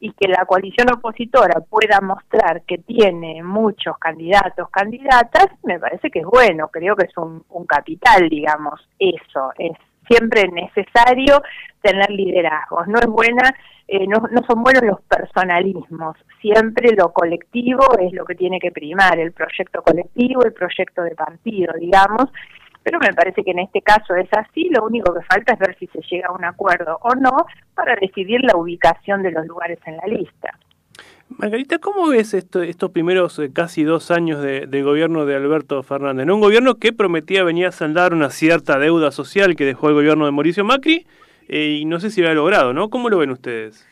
y 0.00 0.12
que 0.12 0.28
la 0.28 0.46
coalición 0.46 0.90
opositora 0.94 1.60
pueda 1.60 2.00
mostrar 2.00 2.62
que 2.62 2.78
tiene 2.78 3.42
muchos 3.42 3.98
candidatos, 3.98 4.70
candidatas, 4.70 5.46
me 5.62 5.78
parece 5.78 6.10
que 6.10 6.20
es 6.20 6.24
bueno, 6.24 6.68
creo 6.68 6.96
que 6.96 7.06
es 7.06 7.16
un, 7.18 7.44
un 7.50 7.66
capital, 7.66 8.28
digamos, 8.30 8.80
eso, 8.98 9.52
es 9.58 9.76
siempre 10.10 10.48
necesario 10.48 11.42
tener 11.80 12.10
liderazgos. 12.10 12.88
No 12.88 12.98
es 12.98 13.06
buena, 13.06 13.54
eh, 13.86 14.06
no, 14.06 14.18
no 14.30 14.42
son 14.46 14.62
buenos 14.62 14.82
los 14.82 15.00
personalismos. 15.02 16.16
Siempre 16.40 16.92
lo 16.96 17.12
colectivo 17.12 17.84
es 17.98 18.12
lo 18.12 18.24
que 18.24 18.34
tiene 18.34 18.58
que 18.58 18.72
primar, 18.72 19.18
el 19.18 19.32
proyecto 19.32 19.82
colectivo, 19.82 20.42
el 20.44 20.52
proyecto 20.52 21.02
de 21.02 21.14
partido, 21.14 21.72
digamos. 21.78 22.26
Pero 22.82 22.98
me 22.98 23.12
parece 23.12 23.44
que 23.44 23.50
en 23.50 23.60
este 23.60 23.82
caso 23.82 24.14
es 24.14 24.28
así. 24.32 24.68
Lo 24.70 24.84
único 24.84 25.14
que 25.14 25.22
falta 25.22 25.52
es 25.52 25.58
ver 25.58 25.76
si 25.78 25.86
se 25.88 26.00
llega 26.10 26.28
a 26.28 26.32
un 26.32 26.44
acuerdo 26.44 26.98
o 27.02 27.14
no 27.14 27.46
para 27.74 27.94
decidir 27.94 28.40
la 28.42 28.56
ubicación 28.56 29.22
de 29.22 29.30
los 29.30 29.46
lugares 29.46 29.78
en 29.86 29.96
la 29.98 30.06
lista. 30.06 30.58
Margarita, 31.38 31.78
¿cómo 31.78 32.08
ves 32.08 32.34
esto, 32.34 32.62
estos 32.62 32.90
primeros 32.90 33.38
eh, 33.38 33.50
casi 33.52 33.84
dos 33.84 34.10
años 34.10 34.42
de, 34.42 34.82
gobierno 34.82 35.26
de 35.26 35.36
Alberto 35.36 35.82
Fernández? 35.82 36.26
Un 36.28 36.40
gobierno 36.40 36.74
que 36.74 36.92
prometía 36.92 37.44
venir 37.44 37.66
a 37.66 37.72
saldar 37.72 38.12
una 38.12 38.30
cierta 38.30 38.78
deuda 38.78 39.12
social 39.12 39.54
que 39.54 39.64
dejó 39.64 39.88
el 39.88 39.94
gobierno 39.94 40.26
de 40.26 40.32
Mauricio 40.32 40.64
Macri 40.64 41.06
eh, 41.48 41.78
y 41.80 41.84
no 41.84 42.00
sé 42.00 42.10
si 42.10 42.20
lo 42.20 42.28
ha 42.28 42.34
logrado, 42.34 42.72
¿no? 42.72 42.90
¿Cómo 42.90 43.08
lo 43.08 43.18
ven 43.18 43.30
ustedes? 43.30 43.86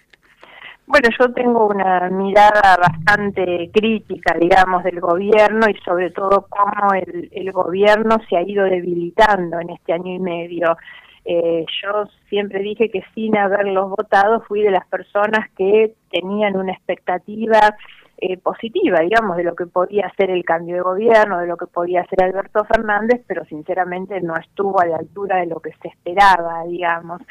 Bueno, 0.87 1.09
yo 1.19 1.33
tengo 1.33 1.69
una 1.69 2.11
mirada 2.11 2.77
bastante 2.77 3.71
crítica, 3.73 4.37
digamos, 4.39 4.83
del 4.83 5.01
gobierno 5.01 5.69
y 5.69 5.75
sobre 5.85 6.11
todo 6.11 6.47
cómo 6.49 6.93
el, 6.95 7.29
el 7.31 7.53
gobierno 7.53 8.17
se 8.29 8.37
ha 8.37 8.43
ido 8.43 8.65
debilitando 8.65 9.61
en 9.61 9.71
este 9.71 9.93
año 9.93 10.13
y 10.15 10.19
medio. 10.19 10.77
Eh, 11.25 11.67
yo 11.83 12.05
siempre 12.29 12.61
dije 12.61 12.91
que 12.91 13.03
sin 13.15 13.37
haberlos 13.37 13.91
votado 13.91 14.41
fui 14.43 14.63
de 14.63 14.71
las 14.71 14.87
personas 14.87 15.51
que 15.57 15.95
tenían 16.11 16.57
una 16.57 16.73
expectativa 16.73 17.77
eh, 18.21 18.37
positiva, 18.37 19.01
digamos, 19.01 19.37
de 19.37 19.45
lo 19.45 19.55
que 19.55 19.67
podía 19.67 20.13
ser 20.17 20.31
el 20.31 20.45
cambio 20.45 20.75
de 20.75 20.81
gobierno, 20.81 21.39
de 21.39 21.47
lo 21.47 21.57
que 21.57 21.67
podía 21.67 22.05
ser 22.07 22.25
Alberto 22.25 22.65
Fernández, 22.65 23.23
pero 23.29 23.45
sinceramente 23.45 24.21
no 24.21 24.35
estuvo 24.37 24.81
a 24.81 24.87
la 24.87 24.97
altura 24.97 25.37
de 25.37 25.47
lo 25.47 25.61
que 25.61 25.71
se 25.81 25.89
esperaba, 25.89 26.65
digamos. 26.65 27.23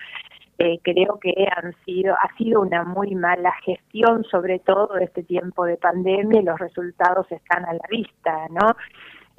Eh, 0.60 0.80
creo 0.82 1.20
que 1.20 1.34
han 1.56 1.76
sido, 1.86 2.16
ha 2.16 2.34
sido 2.38 2.62
una 2.62 2.84
muy 2.84 3.16
mala 3.16 3.52
gestión, 3.66 4.24
sobre 4.24 4.60
todo 4.60 4.98
este 4.98 5.24
tiempo 5.24 5.66
de 5.66 5.78
pandemia, 5.78 6.40
y 6.40 6.46
los 6.46 6.58
resultados 6.58 7.30
están 7.32 7.66
a 7.66 7.74
la 7.74 7.86
vista, 7.90 8.48
¿no? 8.50 8.76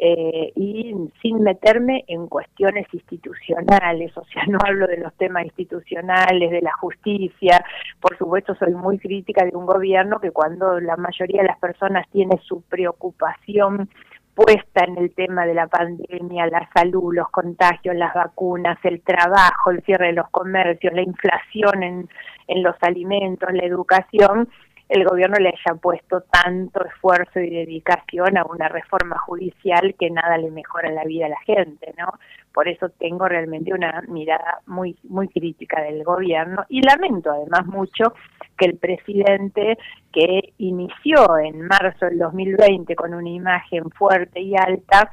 Eh, 0.01 0.53
y 0.55 0.95
sin 1.21 1.43
meterme 1.43 2.05
en 2.07 2.29
cuestiones 2.29 2.87
institucionales, 2.93 4.17
o 4.17 4.25
sea, 4.27 4.45
no 4.49 4.59
hablo 4.65 4.87
de 4.87 4.99
los 4.99 5.13
temas 5.15 5.45
institucionales, 5.45 6.51
de 6.53 6.63
la 6.63 6.73
justicia, 6.81 7.65
por 8.01 8.17
supuesto 8.17 8.55
soy 8.55 8.75
muy 8.75 8.99
crítica 8.99 9.45
de 9.45 9.57
un 9.57 9.67
gobierno 9.67 10.21
que 10.21 10.31
cuando 10.31 10.79
la 10.79 10.97
mayoría 10.97 11.43
de 11.43 11.49
las 11.49 11.59
personas 11.59 12.07
tiene 12.13 12.39
su 12.45 12.63
preocupación 12.63 13.89
puesta 14.37 14.85
en 14.85 14.97
el 14.99 15.13
tema 15.15 15.47
de 15.47 15.55
la 15.55 15.67
pandemia, 15.67 16.47
la 16.47 16.71
salud, 16.73 17.13
los 17.13 17.29
contagios, 17.31 17.97
las 17.97 18.15
vacunas, 18.15 18.79
el 18.85 19.03
trabajo, 19.03 19.73
el 19.73 19.83
cierre 19.83 20.07
de 20.07 20.13
los 20.13 20.31
comercios, 20.31 20.93
la 20.95 21.03
inflación 21.03 21.83
en, 21.83 22.09
en 22.47 22.63
los 22.63 22.77
alimentos, 22.83 23.53
la 23.53 23.65
educación, 23.65 24.49
el 24.89 25.05
gobierno 25.05 25.37
le 25.39 25.51
haya 25.51 25.79
puesto 25.81 26.23
tanto 26.23 26.85
esfuerzo 26.85 27.41
y 27.41 27.51
dedicación 27.51 28.39
a 28.39 28.45
una 28.45 28.69
reforma 28.69 29.19
judicial 29.19 29.95
que 29.99 30.11
nada 30.11 30.39
le 30.39 30.51
mejora 30.51 30.91
la 30.91 31.05
vida 31.05 31.27
a 31.27 31.31
la 31.31 31.41
gente, 31.41 31.95
¿no? 31.99 32.09
Por 32.53 32.69
eso 32.69 32.89
tengo 32.99 33.29
realmente 33.29 33.75
una 33.75 34.03
mirada 34.09 34.61
muy 34.67 34.97
muy 35.05 35.29
crítica 35.29 35.83
del 35.83 36.05
gobierno 36.05 36.65
y 36.69 36.81
lamento 36.83 37.31
además 37.31 37.67
mucho 37.67 38.15
que 38.57 38.67
el 38.67 38.79
presidente 38.79 39.79
que 40.13 40.55
inició 40.59 41.39
en 41.39 41.67
marzo 41.67 42.07
del 42.07 42.19
2020 42.19 42.97
con 42.97 43.15
una 43.15 43.29
imagen 43.29 43.91
fuerte 43.91 44.41
y 44.41 44.57
alta 44.57 45.11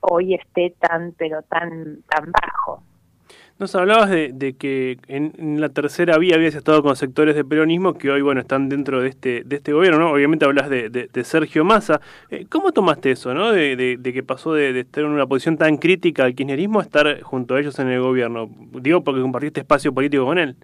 hoy 0.00 0.34
esté 0.34 0.74
tan 0.78 1.12
pero 1.18 1.42
tan 1.42 2.02
tan 2.08 2.30
bajo. 2.30 2.82
Nos 3.58 3.74
hablabas 3.74 4.10
de, 4.10 4.54
que 4.58 4.98
en, 5.08 5.60
la 5.62 5.70
tercera 5.70 6.18
vía 6.18 6.34
habías 6.34 6.54
estado 6.54 6.82
con 6.82 6.94
sectores 6.94 7.34
de 7.34 7.42
peronismo 7.42 7.94
que 7.94 8.10
hoy 8.10 8.20
bueno 8.20 8.42
están 8.42 8.68
dentro 8.68 9.00
de 9.00 9.08
este 9.08 9.44
de 9.44 9.56
este 9.56 9.72
gobierno, 9.72 9.98
¿no? 9.98 10.12
Obviamente 10.12 10.44
hablas 10.44 10.68
de, 10.68 11.08
Sergio 11.24 11.64
Massa. 11.64 12.02
Eh, 12.28 12.44
¿Cómo 12.50 12.72
tomaste 12.72 13.12
eso, 13.12 13.32
no? 13.32 13.52
De, 13.52 13.98
que 14.02 14.22
pasó 14.22 14.52
de, 14.52 14.78
estar 14.78 15.04
en 15.04 15.10
una 15.10 15.26
posición 15.26 15.56
tan 15.56 15.78
crítica 15.78 16.24
al 16.24 16.34
kirchnerismo 16.34 16.80
a 16.80 16.82
estar 16.82 17.22
junto 17.22 17.54
a 17.54 17.60
ellos 17.60 17.78
en 17.78 17.88
el 17.88 18.02
gobierno. 18.02 18.50
Digo 18.72 19.02
porque 19.02 19.22
compartiste 19.22 19.60
espacio 19.60 19.90
político 19.94 20.26
con 20.26 20.38
él. 20.38 20.54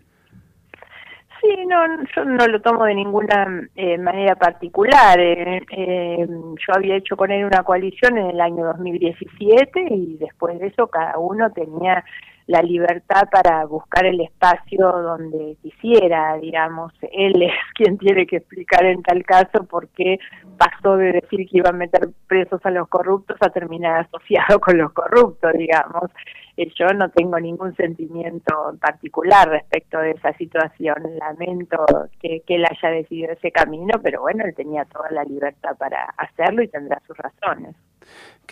Sí, 1.42 1.48
no, 1.66 1.78
yo 2.14 2.24
no 2.24 2.46
lo 2.46 2.60
tomo 2.60 2.84
de 2.84 2.94
ninguna 2.94 3.68
eh, 3.74 3.98
manera 3.98 4.36
particular. 4.36 5.18
Eh, 5.18 5.60
eh, 5.70 6.26
yo 6.28 6.74
había 6.74 6.96
hecho 6.96 7.16
con 7.16 7.32
él 7.32 7.44
una 7.44 7.64
coalición 7.64 8.16
en 8.16 8.30
el 8.30 8.40
año 8.40 8.64
2017 8.66 9.86
y 9.90 10.18
después 10.18 10.60
de 10.60 10.68
eso 10.68 10.86
cada 10.86 11.18
uno 11.18 11.50
tenía 11.50 12.04
la 12.46 12.62
libertad 12.62 13.28
para 13.30 13.64
buscar 13.66 14.06
el 14.06 14.20
espacio 14.20 14.90
donde 14.90 15.56
quisiera, 15.62 16.36
digamos. 16.38 16.92
Él 17.12 17.42
es 17.42 17.52
quien 17.74 17.98
tiene 17.98 18.26
que 18.26 18.36
explicar 18.36 18.84
en 18.84 19.02
tal 19.02 19.24
caso 19.24 19.64
por 19.64 19.88
qué 19.88 20.18
pasó 20.58 20.96
de 20.96 21.12
decir 21.12 21.48
que 21.48 21.58
iba 21.58 21.70
a 21.70 21.72
meter 21.72 22.08
presos 22.26 22.60
a 22.64 22.70
los 22.70 22.88
corruptos 22.88 23.36
a 23.40 23.50
terminar 23.50 24.00
asociado 24.00 24.60
con 24.60 24.78
los 24.78 24.92
corruptos, 24.92 25.52
digamos. 25.54 26.10
Eh, 26.56 26.70
yo 26.78 26.86
no 26.88 27.08
tengo 27.10 27.38
ningún 27.40 27.74
sentimiento 27.76 28.76
particular 28.80 29.48
respecto 29.48 29.98
de 29.98 30.12
esa 30.12 30.32
situación. 30.34 30.96
Lamento 31.18 31.84
que, 32.20 32.42
que 32.46 32.56
él 32.56 32.64
haya 32.64 32.90
decidido 32.90 33.32
ese 33.32 33.50
camino, 33.50 34.00
pero 34.02 34.20
bueno, 34.20 34.44
él 34.44 34.54
tenía 34.54 34.84
toda 34.84 35.10
la 35.10 35.24
libertad 35.24 35.76
para 35.78 36.04
hacerlo 36.16 36.62
y 36.62 36.68
tendrá 36.68 37.00
sus 37.06 37.16
razones. 37.16 37.74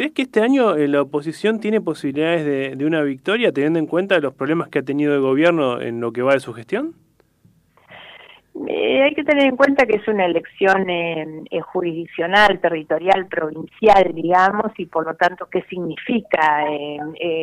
¿Crees 0.00 0.14
que 0.14 0.22
este 0.22 0.40
año 0.40 0.76
eh, 0.76 0.88
la 0.88 1.02
oposición 1.02 1.60
tiene 1.60 1.82
posibilidades 1.82 2.78
de, 2.78 2.86
una 2.86 3.02
victoria 3.02 3.52
teniendo 3.52 3.78
en 3.78 3.86
cuenta 3.86 4.18
los 4.18 4.32
problemas 4.32 4.68
que 4.68 4.78
ha 4.78 4.82
tenido 4.82 5.14
el 5.14 5.20
gobierno 5.20 5.78
en 5.78 6.00
lo 6.00 6.10
que 6.10 6.22
va 6.22 6.32
de 6.32 6.40
su 6.40 6.54
gestión? 6.54 6.94
Eh, 8.66 9.02
hay 9.02 9.14
que 9.14 9.24
tener 9.24 9.44
en 9.44 9.56
cuenta 9.56 9.84
que 9.84 9.98
es 9.98 10.08
una 10.08 10.24
elección 10.24 10.88
eh, 10.88 11.44
eh, 11.50 11.60
jurisdiccional, 11.60 12.60
territorial, 12.60 13.26
provincial, 13.26 14.12
digamos, 14.14 14.72
y 14.78 14.86
por 14.86 15.04
lo 15.04 15.16
tanto, 15.16 15.46
¿qué 15.50 15.64
significa 15.68 16.64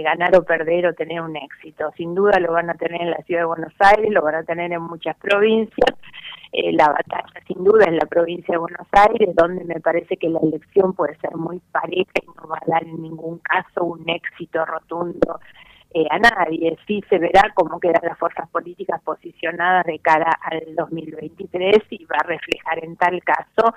ganar 0.04 0.36
o 0.36 0.44
perder 0.44 0.88
o 0.88 0.94
tener 0.96 1.22
un 1.22 1.36
éxito? 1.36 1.92
Sin 1.96 2.16
duda 2.16 2.40
lo 2.40 2.54
van 2.54 2.72
a 2.72 2.74
tener 2.74 3.04
en 3.04 3.12
la 3.12 3.18
ciudad 3.18 3.42
de 3.42 3.46
Buenos 3.46 3.74
Aires, 3.78 4.10
lo 4.10 4.24
van 4.24 4.34
a 4.34 4.44
tener 4.44 4.72
en 4.72 4.82
muchas 4.82 5.16
provincias. 5.18 5.94
La 6.74 6.88
batalla, 6.88 7.46
sin 7.48 7.64
duda, 7.64 7.86
es 7.86 7.94
la 7.94 8.08
provincia 8.08 8.54
de 8.54 8.58
Buenos 8.58 8.88
Aires, 8.92 9.30
donde 9.36 9.64
me 9.64 9.80
parece 9.80 10.18
que 10.18 10.30
la 10.30 10.40
elección 10.40 10.94
puede 10.94 11.16
ser 11.18 11.36
muy 11.36 11.60
pareja 11.72 12.12
y 12.22 12.28
no 12.28 12.48
va 12.48 12.58
a 12.58 12.72
dar 12.72 12.84
en 12.84 13.02
ningún 13.02 13.40
caso 13.40 13.84
un 13.84 14.08
éxito 14.10 14.66
rotundo 14.66 15.40
eh, 15.94 16.06
a 16.10 16.20
nadie. 16.20 16.78
Sí 16.86 17.02
se 17.10 17.18
verá 17.18 17.52
cómo 17.56 17.80
quedan 17.80 18.02
las 18.04 18.18
fuerzas 18.18 18.50
políticas 18.50 19.02
posicionadas 19.04 19.86
de 19.86 20.00
cara 20.00 20.32
al 20.42 20.76
2023 20.76 21.78
y 21.92 22.06
va 22.06 22.18
a 22.20 22.28
reflejar 22.28 22.84
en 22.84 22.96
tal 22.98 23.22
caso 23.24 23.74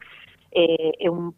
eh, 0.51 1.09
un, 1.09 1.35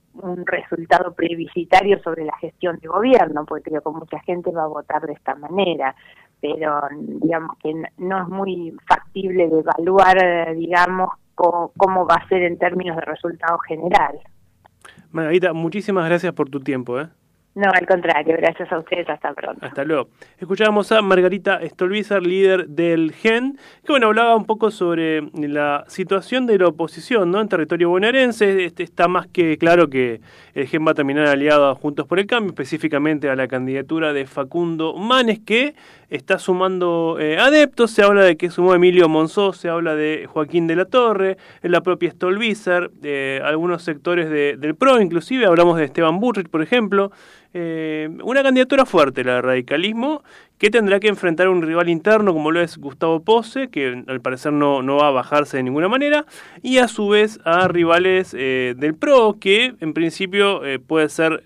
resultado 0.47 1.13
plebiscitario 1.15 2.03
sobre 2.03 2.25
la 2.25 2.37
gestión 2.39 2.79
de 2.79 2.89
gobierno, 2.89 3.45
porque 3.45 3.71
creo 3.71 3.83
que 3.83 3.91
mucha 3.91 4.19
gente 4.21 4.51
va 4.51 4.65
a 4.65 4.69
votar 4.69 5.03
de 5.03 5.13
esta 5.13 5.35
manera, 5.35 5.95
pero 6.41 6.81
digamos 6.91 7.57
que 7.59 7.75
no 7.99 8.23
es 8.23 8.29
muy 8.29 8.75
factible 8.87 9.49
de 9.49 9.59
evaluar, 9.61 10.57
digamos, 10.57 11.11
cómo, 11.35 12.07
va 12.07 12.17
a 12.17 12.29
ser 12.29 12.43
en 12.43 12.59
términos 12.59 12.97
de 12.97 13.03
resultado 13.03 13.59
general. 13.69 14.19
Margarita, 15.11 15.53
muchísimas 15.53 16.07
gracias 16.07 16.33
por 16.33 16.49
tu 16.49 16.61
tiempo. 16.61 17.01
¿eh? 17.01 17.09
No, 17.55 17.71
al 17.71 17.87
contrario, 17.87 18.35
gracias 18.39 18.73
a 18.73 18.79
ustedes, 18.79 19.07
hasta 19.11 19.35
pronto. 19.35 19.67
Hasta 19.67 19.85
luego. 19.85 20.09
Escuchábamos 20.39 20.91
a 20.91 21.03
Margarita 21.03 21.61
Stolbizer, 21.63 22.23
líder 22.23 22.67
del 22.69 23.13
GEN, 23.13 23.59
que 23.85 23.93
bueno, 23.93 24.07
hablaba 24.07 24.35
un 24.35 24.47
poco 24.47 24.71
sobre 24.71 25.21
la 25.35 25.85
situación 25.87 26.47
de 26.47 26.59
la 26.59 26.69
oposición 26.69 27.31
¿no? 27.31 27.43
en 27.43 27.49
territorio 27.49 27.91
bonaerense. 27.91 28.65
Este, 28.65 28.83
está 28.83 29.07
más 29.07 29.27
que 29.27 29.59
claro 29.59 29.91
que 29.91 30.23
el 30.55 30.67
GEN 30.67 30.87
va 30.87 30.93
a 30.93 30.95
terminar 30.95 31.27
aliado 31.27 31.69
a 31.69 31.75
Juntos 31.75 32.07
por 32.07 32.19
el 32.19 32.27
Cambio, 32.27 32.53
específicamente 32.53 33.29
a 33.29 33.37
la 33.37 33.47
candidatura 33.49 34.15
de 34.15 34.25
Facundo 34.25 34.95
Manes, 34.95 35.39
que 35.41 35.75
está 36.09 36.39
sumando 36.39 37.19
eh, 37.21 37.39
adeptos. 37.39 37.91
Se 37.91 38.03
habla 38.03 38.23
de 38.23 38.39
que 38.39 38.49
sumó 38.49 38.75
Emilio 38.75 39.11
Monzó, 39.11 39.53
se 39.53 39.69
habla 39.69 39.95
de 39.95 40.27
Joaquín 40.27 40.67
de 40.67 40.77
la 40.77 40.87
Torre, 40.87 41.37
la 41.61 41.83
propia 41.83 42.13
Stolbizer, 42.13 42.91
de 42.93 43.43
algunos 43.45 43.83
sectores 43.83 44.31
de, 44.31 44.57
del 44.57 44.75
PRO, 44.75 45.03
inclusive 45.03 45.45
hablamos 45.45 45.77
de 45.77 45.85
Esteban 45.85 46.19
Burrich, 46.19 46.49
por 46.49 46.63
ejemplo. 46.63 47.13
Eh, 47.55 48.09
una 48.23 48.43
candidatura 48.43 48.87
fuerte, 48.87 49.25
la 49.25 49.35
del 49.35 49.43
radicalismo, 49.43 50.23
que 50.59 50.71
tendrá 50.71 51.01
que 51.01 51.09
enfrentar 51.09 51.49
a 51.49 51.51
un 51.51 51.61
rival 51.61 51.89
interno 51.89 52.33
como 52.33 52.51
lo 52.51 52.61
es 52.61 52.79
Gustavo 52.79 53.21
Pose, 53.21 53.69
que 53.69 54.05
al 54.07 54.21
parecer 54.21 54.53
no, 54.53 54.81
no 54.83 54.97
va 54.97 55.09
a 55.09 55.11
bajarse 55.11 55.57
de 55.57 55.65
ninguna 55.65 55.89
manera, 55.89 56.25
y 56.63 56.79
a 56.79 56.89
su 56.89 57.09
vez 57.09 57.41
a 57.45 57.67
rivales 57.69 58.35
eh, 58.39 58.75
del 58.77 58.95
PRO, 58.95 59.39
que 59.41 59.75
en 59.81 59.93
principio 59.93 60.65
eh, 60.65 60.79
puede 60.79 61.09
ser 61.09 61.43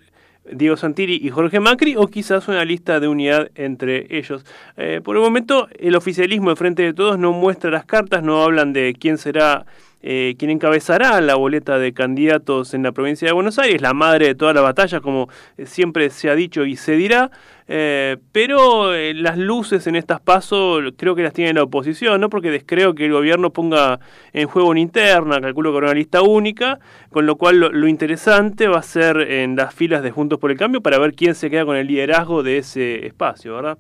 Diego 0.53 0.77
Santilli 0.77 1.19
y 1.21 1.31
Jorge 1.31 1.61
Macri, 1.61 1.97
o 1.97 2.07
quizás 2.07 2.47
una 2.49 2.65
lista 2.65 3.01
de 3.01 3.09
unidad 3.09 3.51
entre 3.55 4.07
ellos. 4.17 4.45
Eh, 4.77 5.01
por 5.03 5.17
el 5.17 5.23
momento, 5.23 5.69
el 5.79 5.97
oficialismo 5.97 6.51
de 6.51 6.57
Frente 6.57 6.83
de 6.83 6.93
Todos 6.93 7.19
no 7.19 7.33
muestra 7.33 7.71
las 7.71 7.85
cartas, 7.85 8.23
no 8.23 8.43
hablan 8.43 8.73
de 8.73 8.95
quién 8.99 9.19
será 9.19 9.67
eh, 10.03 10.35
quien 10.39 10.51
encabezará 10.51 11.21
la 11.21 11.35
boleta 11.35 11.79
de 11.79 11.93
candidatos 11.93 12.75
en 12.75 12.83
la 12.83 12.93
provincia 12.93 13.27
de 13.27 13.33
Buenos 13.33 13.59
Aires, 13.59 13.81
la 13.81 13.95
madre 13.95 14.27
de 14.27 14.35
toda 14.35 14.53
la 14.53 14.61
batalla, 14.61 15.01
como 15.01 15.29
eh, 15.57 15.67
siempre 15.67 16.11
se 16.11 16.31
ha 16.31 16.35
dicho 16.35 16.65
y 16.65 16.77
se 16.77 16.97
dirá, 16.97 17.31
eh, 17.69 18.17
pero 18.31 18.95
eh, 18.95 19.15
las 19.15 19.37
luces 19.37 19.87
en 19.87 19.97
estas 19.97 20.21
pasos 20.21 20.85
creo 20.97 21.17
que 21.17 21.23
las 21.23 21.33
tiene 21.33 21.53
la 21.53 21.65
oposición, 21.65 22.21
no 22.21 22.31
porque 22.31 22.51
descreo 22.51 22.95
que 22.95 23.07
el 23.07 23.13
gobierno 23.13 23.51
ponga 23.51 23.99
en 24.33 24.47
juego 24.47 24.69
una 24.69 24.81
interna, 24.81 25.41
calculo 25.41 25.73
que 25.73 25.79
una 25.79 25.95
lista 25.95 26.23
única, 26.23 26.79
con 27.11 27.27
lo 27.27 27.37
cual 27.37 27.59
lo, 27.59 27.73
lo 27.73 27.89
interesante 27.89 28.69
va 28.69 28.79
a 28.79 28.83
ser 28.83 29.17
en 29.19 29.57
las 29.57 29.75
filas 29.75 30.03
de 30.03 30.13
Juntos 30.13 30.39
por 30.39 30.51
el 30.51 30.59
Cambio 30.59 30.81
para 30.81 30.99
ver 30.99 31.15
quién 31.15 31.35
se 31.35 31.51
queda 31.51 31.65
con 31.65 31.77
el 31.77 31.87
liderazgo 31.87 32.43
de 32.43 32.59
ese 32.59 33.07
espacio, 33.07 33.57
¿verdad? 33.57 33.79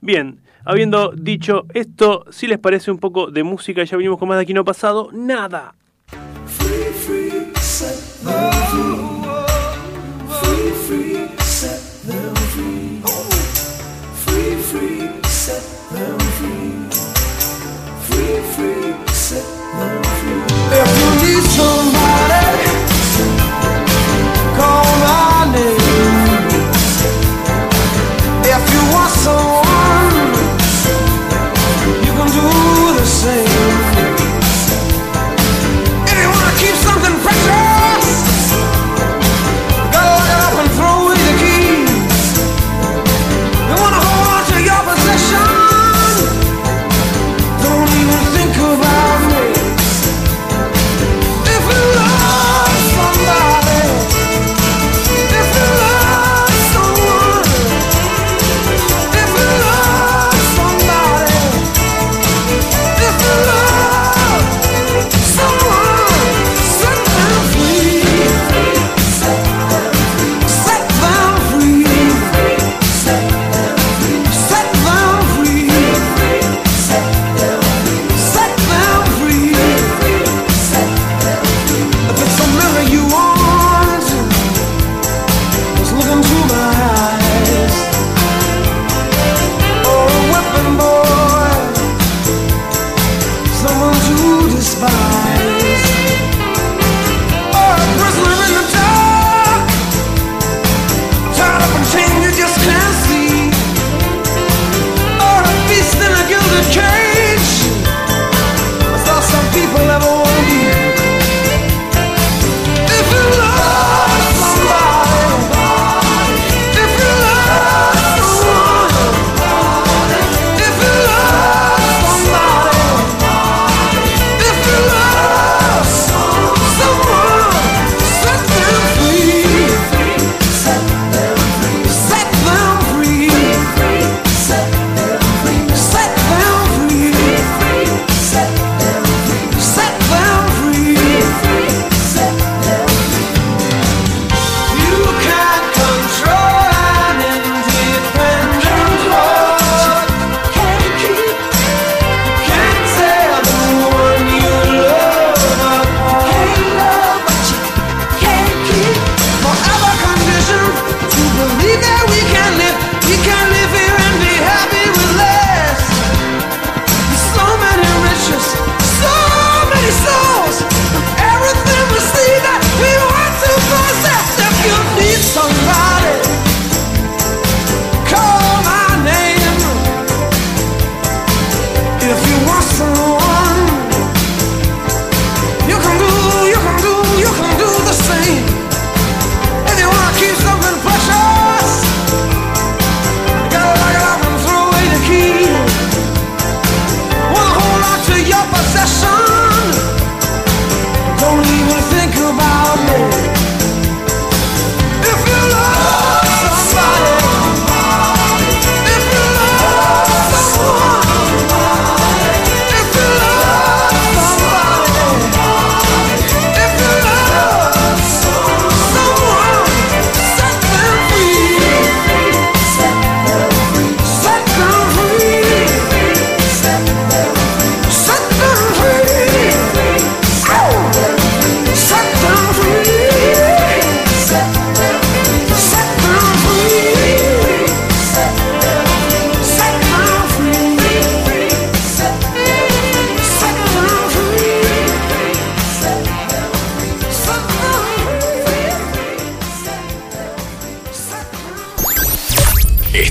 Bien, 0.00 0.40
habiendo 0.64 1.12
dicho 1.14 1.66
esto, 1.74 2.24
si 2.30 2.46
les 2.46 2.58
parece 2.58 2.90
un 2.90 2.98
poco 2.98 3.30
de 3.30 3.42
música, 3.42 3.84
ya 3.84 3.96
venimos 3.96 4.18
con 4.18 4.28
más 4.28 4.38
de 4.38 4.42
aquí 4.42 4.54
no 4.54 4.64
pasado, 4.64 5.10
nada. 5.12 5.74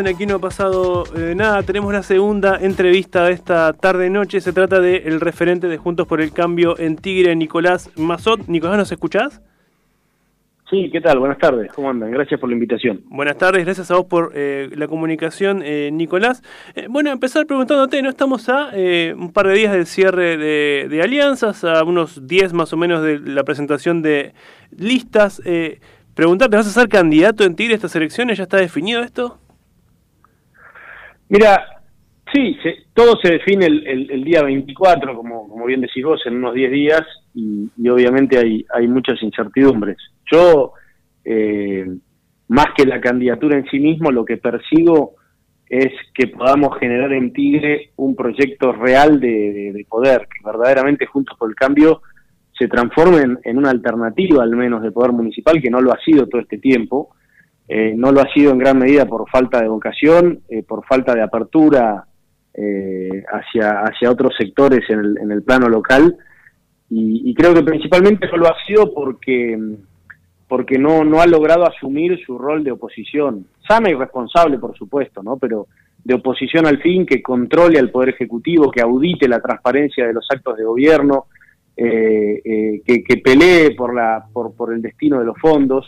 En 0.00 0.08
Aquí 0.08 0.24
no 0.24 0.36
ha 0.36 0.38
pasado 0.38 1.04
eh, 1.14 1.34
nada. 1.36 1.62
Tenemos 1.62 1.92
la 1.92 2.02
segunda 2.02 2.58
entrevista 2.58 3.24
de 3.26 3.32
esta 3.32 3.74
tarde-noche. 3.74 4.40
Se 4.40 4.52
trata 4.52 4.80
del 4.80 5.20
referente 5.20 5.68
de 5.68 5.76
Juntos 5.76 6.06
por 6.06 6.22
el 6.22 6.32
Cambio 6.32 6.78
en 6.78 6.96
Tigre, 6.96 7.36
Nicolás 7.36 7.90
Mazot. 7.96 8.48
Nicolás, 8.48 8.78
¿nos 8.78 8.92
escuchás? 8.92 9.42
Sí, 10.70 10.88
¿qué 10.90 11.02
tal? 11.02 11.18
Buenas 11.18 11.36
tardes, 11.36 11.70
¿cómo 11.72 11.90
andan? 11.90 12.10
Gracias 12.12 12.40
por 12.40 12.48
la 12.48 12.54
invitación. 12.54 13.02
Buenas 13.06 13.36
tardes, 13.36 13.64
gracias 13.64 13.90
a 13.90 13.96
vos 13.96 14.06
por 14.06 14.32
eh, 14.34 14.70
la 14.74 14.88
comunicación, 14.88 15.62
eh, 15.64 15.90
Nicolás. 15.92 16.42
bueno, 16.88 17.10
empezar 17.10 17.44
preguntándote, 17.44 18.00
¿no? 18.00 18.08
Estamos 18.08 18.48
a 18.48 18.70
un 19.16 19.32
par 19.32 19.48
de 19.48 19.54
días 19.54 19.72
del 19.72 19.86
cierre 19.86 20.38
de, 20.38 20.86
de, 20.88 21.02
alianzas, 21.02 21.64
a 21.64 21.84
unos 21.84 22.26
10 22.26 22.54
más 22.54 22.72
o 22.72 22.76
menos 22.76 23.02
de 23.02 23.18
la 23.18 23.44
presentación 23.44 24.00
de 24.00 24.32
listas. 24.70 25.42
preguntarte, 26.14 26.56
¿vas 26.56 26.68
a 26.68 26.80
ser 26.80 26.88
candidato 26.88 27.44
en 27.44 27.54
Tigre 27.54 27.74
a 27.74 27.76
estas 27.76 27.94
elecciones? 27.96 28.38
¿Ya 28.38 28.44
está 28.44 28.56
definido 28.56 29.02
esto? 29.02 29.38
Mira, 31.30 31.82
sí, 32.32 32.56
todo 32.92 33.16
se 33.22 33.32
define 33.32 33.66
el, 33.66 34.24
día 34.24 34.42
24, 34.42 35.16
como, 35.16 35.48
como 35.48 35.64
bien 35.64 35.80
decís 35.80 36.04
vos, 36.04 36.20
en 36.26 36.36
unos 36.36 36.54
10 36.54 36.70
días, 36.72 37.02
y, 37.34 37.70
obviamente 37.88 38.36
hay, 38.36 38.66
hay 38.74 38.88
muchas 38.88 39.22
incertidumbres. 39.22 39.96
Yo, 40.30 40.72
eh, 41.24 41.86
más 42.48 42.66
que 42.76 42.84
la 42.84 43.00
candidatura 43.00 43.56
en 43.56 43.64
sí 43.70 43.78
mismo, 43.78 44.10
lo 44.10 44.24
que 44.24 44.38
persigo 44.38 45.14
es 45.68 45.92
que 46.12 46.26
podamos 46.26 46.76
generar 46.80 47.12
en 47.12 47.32
Tigre 47.32 47.92
un 47.94 48.16
proyecto 48.16 48.72
real 48.72 49.20
de, 49.20 49.86
poder, 49.88 50.22
que 50.22 50.44
verdaderamente 50.44 51.06
Juntos 51.06 51.38
por 51.38 51.48
el 51.48 51.54
Cambio 51.54 52.02
se 52.58 52.66
transforme 52.66 53.38
en, 53.44 53.56
una 53.56 53.70
alternativa 53.70 54.42
al 54.42 54.56
menos 54.56 54.82
de 54.82 54.90
poder 54.90 55.12
municipal, 55.12 55.62
que 55.62 55.70
no 55.70 55.80
lo 55.80 55.92
ha 55.92 56.00
sido 56.04 56.26
todo 56.26 56.40
este 56.40 56.58
tiempo, 56.58 57.14
eh, 57.72 57.94
no 57.96 58.10
lo 58.10 58.20
ha 58.20 58.32
sido 58.32 58.50
en 58.50 58.58
gran 58.58 58.80
medida 58.80 59.06
por 59.06 59.30
falta 59.30 59.60
de 59.62 59.68
vocación, 59.68 60.40
eh, 60.48 60.64
por 60.64 60.84
falta 60.84 61.14
de 61.14 61.22
apertura 61.22 62.04
eh, 62.52 63.22
hacia, 63.32 63.82
hacia 63.82 64.10
otros 64.10 64.34
sectores 64.36 64.80
en 64.90 64.98
el, 64.98 65.18
en 65.18 65.30
el 65.30 65.44
plano 65.44 65.68
local 65.68 66.16
y, 66.88 67.32
creo 67.34 67.54
que 67.54 67.62
principalmente 67.62 68.26
no 68.26 68.38
lo 68.38 68.48
ha 68.48 68.56
sido 68.66 68.92
porque, 68.92 69.56
porque 70.48 70.78
no, 70.80 71.04
no 71.04 71.20
ha 71.20 71.28
logrado 71.28 71.64
asumir 71.64 72.18
su 72.26 72.36
rol 72.36 72.64
de 72.64 72.72
oposición, 72.72 73.46
sana 73.68 73.88
y 73.88 73.94
responsable 73.94 74.58
por 74.58 74.76
supuesto, 74.76 75.22
¿no? 75.22 75.36
pero 75.36 75.68
de 76.02 76.14
oposición 76.14 76.66
al 76.66 76.82
fin 76.82 77.06
que 77.06 77.22
controle 77.22 77.78
al 77.78 77.90
Poder 77.90 78.08
Ejecutivo, 78.08 78.72
que 78.72 78.82
audite 78.82 79.28
la 79.28 79.38
transparencia 79.38 80.08
de 80.08 80.12
los 80.12 80.26
actos 80.28 80.56
de 80.56 80.64
gobierno, 80.64 81.26
que, 81.76 82.82
que, 82.84 83.16
pelee 83.18 83.76
por, 83.76 83.94
la, 83.94 84.24
por, 84.32 84.56
por 84.56 84.74
el 84.74 84.82
destino 84.82 85.20
de 85.20 85.24
los 85.24 85.38
fondos. 85.38 85.86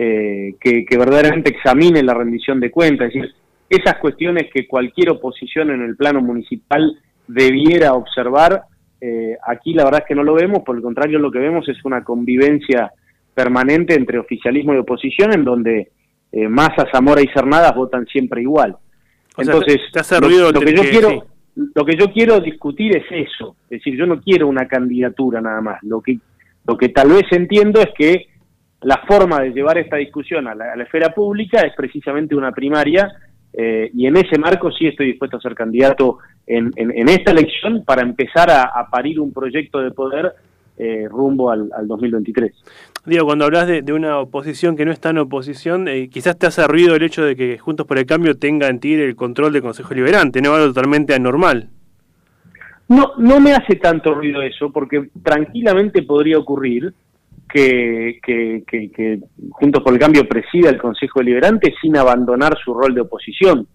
Eh, 0.00 0.54
que, 0.60 0.86
verdaderamente 0.96 1.50
examine 1.50 2.04
la 2.04 2.14
rendición 2.14 2.60
de 2.60 2.70
cuentas, 2.70 3.08
es 3.08 3.14
decir, 3.14 3.34
esas 3.68 3.96
cuestiones 3.96 4.44
que 4.54 4.68
cualquier 4.68 5.10
oposición 5.10 5.70
en 5.70 5.82
el 5.82 5.96
plano 5.96 6.20
municipal 6.20 6.96
debiera 7.26 7.94
observar, 7.94 8.62
eh, 9.00 9.36
aquí 9.44 9.74
la 9.74 9.82
verdad 9.82 10.02
es 10.02 10.06
que 10.06 10.14
no 10.14 10.22
lo 10.22 10.34
vemos, 10.34 10.62
por 10.62 10.76
el 10.76 10.82
contrario 10.82 11.18
lo 11.18 11.32
que 11.32 11.40
vemos 11.40 11.68
es 11.68 11.84
una 11.84 12.04
convivencia 12.04 12.92
permanente 13.34 13.96
entre 13.96 14.20
oficialismo 14.20 14.72
y 14.72 14.76
oposición 14.76 15.32
en 15.32 15.42
donde 15.42 15.90
eh, 16.30 16.46
Massa, 16.46 16.86
Zamora 16.92 17.20
y 17.20 17.26
Cernadas 17.34 17.74
votan 17.74 18.06
siempre 18.06 18.40
igual. 18.42 18.76
Entonces, 19.36 19.80
lo, 20.20 20.60
que 20.60 20.76
yo 20.76 20.82
quiero, 20.82 21.26
lo 21.74 21.84
que 21.84 21.96
yo 21.96 22.12
quiero 22.12 22.38
discutir 22.38 22.96
es 22.96 23.04
eso, 23.10 23.56
es 23.64 23.80
decir, 23.80 23.96
yo 23.96 24.06
no 24.06 24.20
quiero 24.20 24.46
una 24.46 24.68
candidatura 24.68 25.40
nada 25.40 25.60
más, 25.60 25.82
lo 25.82 26.00
que, 26.00 26.20
lo 26.68 26.78
que 26.78 26.90
tal 26.90 27.08
vez 27.08 27.24
entiendo 27.32 27.80
es 27.80 27.88
que 27.98 28.37
la 28.82 29.02
forma 29.06 29.40
de 29.40 29.50
llevar 29.50 29.78
esta 29.78 29.96
discusión 29.96 30.46
a 30.46 30.54
la, 30.54 30.74
esfera 30.82 31.12
pública 31.12 31.60
es 31.62 31.74
precisamente 31.76 32.36
una 32.36 32.52
primaria 32.52 33.10
eh, 33.52 33.90
y 33.92 34.06
en 34.06 34.16
ese 34.16 34.38
marco 34.38 34.70
sí 34.70 34.86
estoy 34.86 35.06
dispuesto 35.06 35.38
a 35.38 35.40
ser 35.40 35.54
candidato 35.54 36.18
en, 36.46 36.70
en, 36.76 37.08
esta 37.08 37.32
elección 37.32 37.84
para 37.84 38.02
empezar 38.02 38.50
a, 38.50 38.88
parir 38.90 39.20
un 39.20 39.32
proyecto 39.32 39.80
de 39.80 39.90
poder 39.90 40.32
eh, 40.76 41.06
rumbo 41.10 41.50
al, 41.50 41.68
2023. 41.86 42.52
Digo, 43.04 43.26
cuando 43.26 43.46
hablas 43.46 43.66
de, 43.66 43.92
una 43.92 44.18
oposición 44.18 44.76
que 44.76 44.84
no 44.84 44.92
está 44.92 45.10
en 45.10 45.18
oposición, 45.18 45.88
eh, 45.88 46.08
quizás 46.08 46.38
te 46.38 46.46
hace 46.46 46.66
ruido 46.66 46.94
el 46.94 47.02
hecho 47.02 47.24
de 47.24 47.36
que 47.36 47.58
Juntos 47.58 47.86
por 47.86 47.98
el 47.98 48.06
Cambio 48.06 48.38
tenga 48.38 48.68
en 48.68 48.80
ti 48.80 48.94
el 48.94 49.16
control 49.16 49.52
del 49.52 49.62
Consejo 49.62 49.92
Liberante, 49.92 50.40
¿no? 50.40 50.54
Algo 50.54 50.68
totalmente 50.68 51.14
anormal. 51.14 51.68
No, 52.88 53.12
no 53.18 53.40
me 53.40 53.52
hace 53.52 53.76
tanto 53.76 54.14
ruido 54.14 54.40
eso, 54.40 54.70
porque 54.70 55.10
tranquilamente 55.22 56.02
podría 56.02 56.38
ocurrir 56.38 56.94
que, 57.48 58.18
que, 58.22 58.64
que, 58.66 59.20
Juntos 59.50 59.82
por 59.82 59.92
el 59.92 59.98
Cambio 59.98 60.28
presida 60.28 60.70
el 60.70 60.78
Consejo 60.78 61.20
Deliberante 61.20 61.74
sin 61.80 61.96
abandonar 61.96 62.56
su 62.62 62.74
rol 62.74 62.94
de 62.94 63.00
oposición. 63.00 63.66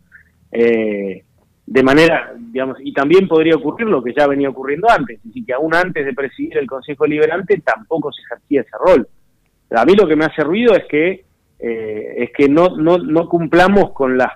Eh, 0.51 1.23
de 1.65 1.83
manera, 1.83 2.33
digamos, 2.38 2.77
y 2.81 2.93
también 2.93 3.27
podría 3.27 3.55
ocurrir 3.55 3.88
lo 3.88 4.03
que 4.03 4.13
ya 4.13 4.27
venía 4.27 4.49
ocurriendo 4.49 4.89
antes, 4.89 5.17
es 5.17 5.23
decir, 5.23 5.45
que 5.45 5.53
aún 5.53 5.73
antes 5.73 6.05
de 6.05 6.13
presidir 6.13 6.57
el 6.57 6.67
Consejo 6.67 7.05
Deliberante 7.05 7.62
tampoco 7.65 8.12
se 8.12 8.21
ejercía 8.21 8.62
ese 8.62 8.77
rol. 8.86 9.07
A 9.71 9.86
mí 9.86 9.95
lo 9.95 10.07
que 10.07 10.15
me 10.15 10.25
hace 10.25 10.43
ruido 10.43 10.75
es 10.75 10.86
que 10.86 11.23
eh, 11.59 12.13
es 12.17 12.31
que 12.38 12.49
no, 12.49 12.75
no, 12.75 12.97
no 12.97 13.29
cumplamos 13.29 13.93
con 13.93 14.17
las 14.17 14.33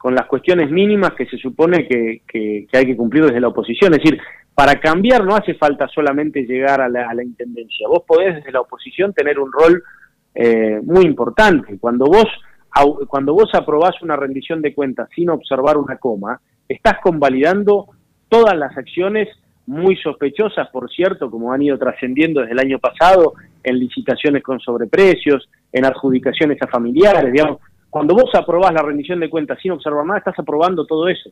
con 0.00 0.14
las 0.14 0.26
cuestiones 0.26 0.70
mínimas 0.70 1.12
que 1.12 1.26
se 1.26 1.36
supone 1.36 1.86
que, 1.86 2.22
que, 2.26 2.66
hay 2.72 2.86
que 2.86 2.96
cumplir 2.96 3.26
desde 3.26 3.40
la 3.40 3.48
oposición. 3.48 3.92
Es 3.92 3.98
decir, 3.98 4.18
para 4.60 4.78
cambiar 4.78 5.24
no 5.24 5.34
hace 5.34 5.54
falta 5.54 5.88
solamente 5.88 6.42
llegar 6.42 6.82
a 6.82 6.88
la, 6.90 7.24
intendencia. 7.24 7.88
Vos 7.88 8.02
podés 8.06 8.34
desde 8.34 8.52
la 8.52 8.60
oposición 8.60 9.14
tener 9.14 9.38
un 9.38 9.50
rol 9.50 9.82
eh, 10.34 10.78
muy 10.82 11.06
importante. 11.06 11.78
Cuando 11.78 12.04
vos, 12.04 12.26
cuando 13.08 13.32
vos 13.32 13.48
aprobás 13.54 14.02
una 14.02 14.16
rendición 14.16 14.60
de 14.60 14.74
cuentas 14.74 15.08
sin 15.14 15.30
observar 15.30 15.78
una 15.78 15.96
coma, 15.96 16.42
estás 16.68 16.98
convalidando 17.02 17.86
todas 18.28 18.54
las 18.54 18.76
acciones 18.76 19.28
muy 19.64 19.96
sospechosas, 19.96 20.68
por 20.68 20.90
cierto, 20.90 21.30
como 21.30 21.54
han 21.54 21.62
ido 21.62 21.78
trascendiendo 21.78 22.40
desde 22.42 22.52
el 22.52 22.58
año 22.58 22.78
pasado, 22.78 23.32
en 23.64 23.78
licitaciones 23.78 24.42
con 24.42 24.60
sobreprecios, 24.60 25.48
en 25.72 25.86
adjudicaciones 25.86 26.60
a 26.60 26.66
familiares, 26.66 27.32
digamos. 27.32 27.60
Cuando 27.88 28.14
vos 28.14 28.28
aprobás 28.34 28.74
la 28.74 28.82
rendición 28.82 29.20
de 29.20 29.30
cuentas 29.30 29.58
sin 29.62 29.72
observar 29.72 30.04
nada, 30.04 30.18
estás 30.18 30.38
aprobando 30.38 30.84
todo 30.84 31.08
eso. 31.08 31.30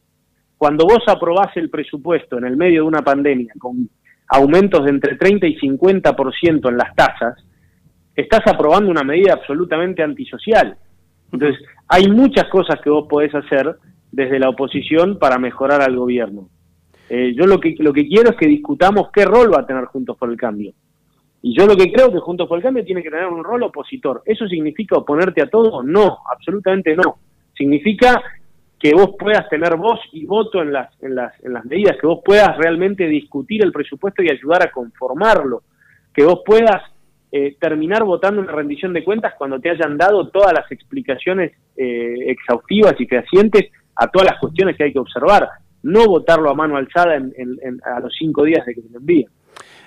Cuando 0.58 0.84
vos 0.84 1.02
aprobás 1.06 1.56
el 1.56 1.70
presupuesto 1.70 2.36
en 2.36 2.44
el 2.44 2.56
medio 2.56 2.82
de 2.82 2.88
una 2.88 3.02
pandemia 3.02 3.54
con 3.58 3.88
aumentos 4.28 4.84
de 4.84 4.90
entre 4.90 5.16
30 5.16 5.46
y 5.46 5.56
50% 5.56 6.68
en 6.68 6.76
las 6.76 6.94
tasas, 6.96 7.42
estás 8.14 8.40
aprobando 8.46 8.90
una 8.90 9.04
medida 9.04 9.34
absolutamente 9.34 10.02
antisocial. 10.02 10.76
Entonces, 11.32 11.64
hay 11.86 12.10
muchas 12.10 12.48
cosas 12.48 12.80
que 12.82 12.90
vos 12.90 13.06
podés 13.08 13.32
hacer 13.34 13.76
desde 14.10 14.40
la 14.40 14.48
oposición 14.48 15.18
para 15.18 15.38
mejorar 15.38 15.80
al 15.80 15.96
gobierno. 15.96 16.48
Eh, 17.08 17.34
yo 17.34 17.46
lo 17.46 17.60
que, 17.60 17.76
lo 17.78 17.92
que 17.92 18.06
quiero 18.06 18.30
es 18.30 18.36
que 18.36 18.46
discutamos 18.46 19.10
qué 19.12 19.24
rol 19.24 19.52
va 19.54 19.60
a 19.60 19.66
tener 19.66 19.84
Juntos 19.84 20.16
por 20.16 20.30
el 20.30 20.36
Cambio. 20.36 20.72
Y 21.40 21.56
yo 21.56 21.66
lo 21.66 21.76
que 21.76 21.92
creo 21.92 22.12
que 22.12 22.18
Juntos 22.18 22.48
por 22.48 22.58
el 22.58 22.64
Cambio 22.64 22.84
tiene 22.84 23.02
que 23.02 23.10
tener 23.10 23.26
un 23.26 23.44
rol 23.44 23.62
opositor. 23.62 24.22
¿Eso 24.24 24.48
significa 24.48 24.96
oponerte 24.96 25.40
a 25.40 25.48
todo? 25.48 25.82
No, 25.82 26.18
absolutamente 26.30 26.96
no. 26.96 27.18
Significa 27.56 28.20
que 28.78 28.92
vos 28.94 29.10
puedas 29.18 29.48
tener 29.48 29.76
voz 29.76 30.00
y 30.12 30.24
voto 30.24 30.62
en 30.62 30.72
las, 30.72 30.90
en 31.02 31.14
las, 31.14 31.32
en 31.44 31.52
las 31.52 31.64
medidas, 31.64 31.96
que 32.00 32.06
vos 32.06 32.20
puedas 32.24 32.56
realmente 32.56 33.06
discutir 33.06 33.62
el 33.62 33.72
presupuesto 33.72 34.22
y 34.22 34.30
ayudar 34.30 34.62
a 34.62 34.70
conformarlo, 34.70 35.62
que 36.14 36.24
vos 36.24 36.42
puedas 36.46 36.82
eh, 37.32 37.56
terminar 37.60 38.04
votando 38.04 38.40
una 38.40 38.52
rendición 38.52 38.92
de 38.92 39.04
cuentas 39.04 39.34
cuando 39.36 39.58
te 39.58 39.70
hayan 39.70 39.98
dado 39.98 40.28
todas 40.28 40.52
las 40.52 40.70
explicaciones 40.70 41.52
eh, 41.76 42.30
exhaustivas 42.30 42.94
y 42.98 43.06
fehacientes 43.06 43.70
a 43.96 44.06
todas 44.06 44.30
las 44.30 44.40
cuestiones 44.40 44.76
que 44.76 44.84
hay 44.84 44.92
que 44.92 44.98
observar, 45.00 45.48
no 45.82 46.06
votarlo 46.06 46.50
a 46.50 46.54
mano 46.54 46.76
alzada 46.76 47.16
en, 47.16 47.32
a 47.84 48.00
los 48.00 48.14
cinco 48.16 48.44
días 48.44 48.64
de 48.64 48.74
que 48.74 48.82
se 48.82 48.90
lo 48.90 49.00
envíen. 49.00 49.26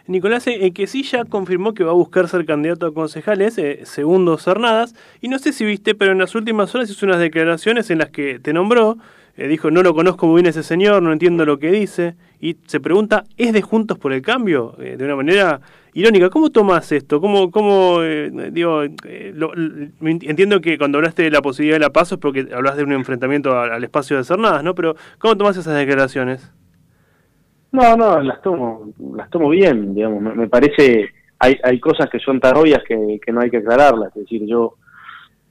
Nicolás, 0.07 0.47
eh, 0.47 0.71
que 0.71 0.87
sí 0.87 1.03
ya 1.03 1.25
confirmó 1.25 1.73
que 1.73 1.83
va 1.83 1.91
a 1.91 1.95
buscar 1.95 2.27
ser 2.27 2.45
candidato 2.45 2.85
a 2.85 2.93
concejales, 2.93 3.57
eh, 3.57 3.81
segundo 3.83 4.37
Cernadas, 4.37 4.95
y 5.21 5.27
no 5.27 5.39
sé 5.39 5.53
si 5.53 5.65
viste, 5.65 5.95
pero 5.95 6.11
en 6.11 6.17
las 6.17 6.35
últimas 6.35 6.73
horas 6.73 6.89
hizo 6.89 7.05
unas 7.05 7.19
declaraciones 7.19 7.89
en 7.89 7.99
las 7.99 8.09
que 8.09 8.39
te 8.39 8.53
nombró, 8.53 8.97
eh, 9.37 9.47
dijo, 9.47 9.71
no 9.71 9.83
lo 9.83 9.93
conozco 9.93 10.27
muy 10.27 10.41
bien 10.41 10.47
ese 10.47 10.63
señor, 10.63 11.01
no 11.03 11.13
entiendo 11.13 11.45
lo 11.45 11.59
que 11.59 11.71
dice, 11.71 12.15
y 12.39 12.57
se 12.65 12.79
pregunta, 12.79 13.23
¿es 13.37 13.53
de 13.53 13.61
Juntos 13.61 13.97
por 13.97 14.11
el 14.13 14.21
Cambio? 14.21 14.75
De 14.77 15.03
una 15.05 15.15
manera 15.15 15.61
irónica, 15.93 16.29
¿cómo 16.29 16.49
tomas 16.49 16.91
esto? 16.91 17.21
¿Cómo, 17.21 17.51
cómo 17.51 18.01
digo, 18.01 18.81
entiendo 20.01 20.59
que 20.59 20.77
cuando 20.79 20.97
hablaste 20.97 21.21
de 21.21 21.31
la 21.31 21.41
posibilidad 21.41 21.75
de 21.75 21.81
la 21.81 21.91
paso 21.91 22.15
es 22.15 22.21
porque 22.21 22.47
hablas 22.51 22.77
de 22.77 22.83
un 22.83 22.93
enfrentamiento 22.93 23.57
al, 23.59 23.71
al 23.71 23.83
espacio 23.83 24.17
de 24.17 24.23
Cernadas, 24.23 24.63
¿no? 24.63 24.73
Pero, 24.73 24.95
¿cómo 25.19 25.37
tomas 25.37 25.55
esas 25.55 25.77
declaraciones? 25.77 26.51
No, 27.71 27.95
no, 27.95 28.21
las 28.21 28.41
tomo, 28.41 28.91
las 29.15 29.29
tomo 29.29 29.49
bien, 29.49 29.95
digamos, 29.95 30.35
me, 30.35 30.47
parece, 30.49 31.09
hay, 31.39 31.57
hay 31.63 31.79
cosas 31.79 32.09
que 32.09 32.19
son 32.19 32.39
tan 32.39 32.57
obvias 32.57 32.83
que, 32.85 33.19
que 33.25 33.31
no 33.31 33.41
hay 33.41 33.49
que 33.49 33.57
aclararlas, 33.57 34.09
es 34.09 34.23
decir, 34.23 34.45
yo 34.45 34.75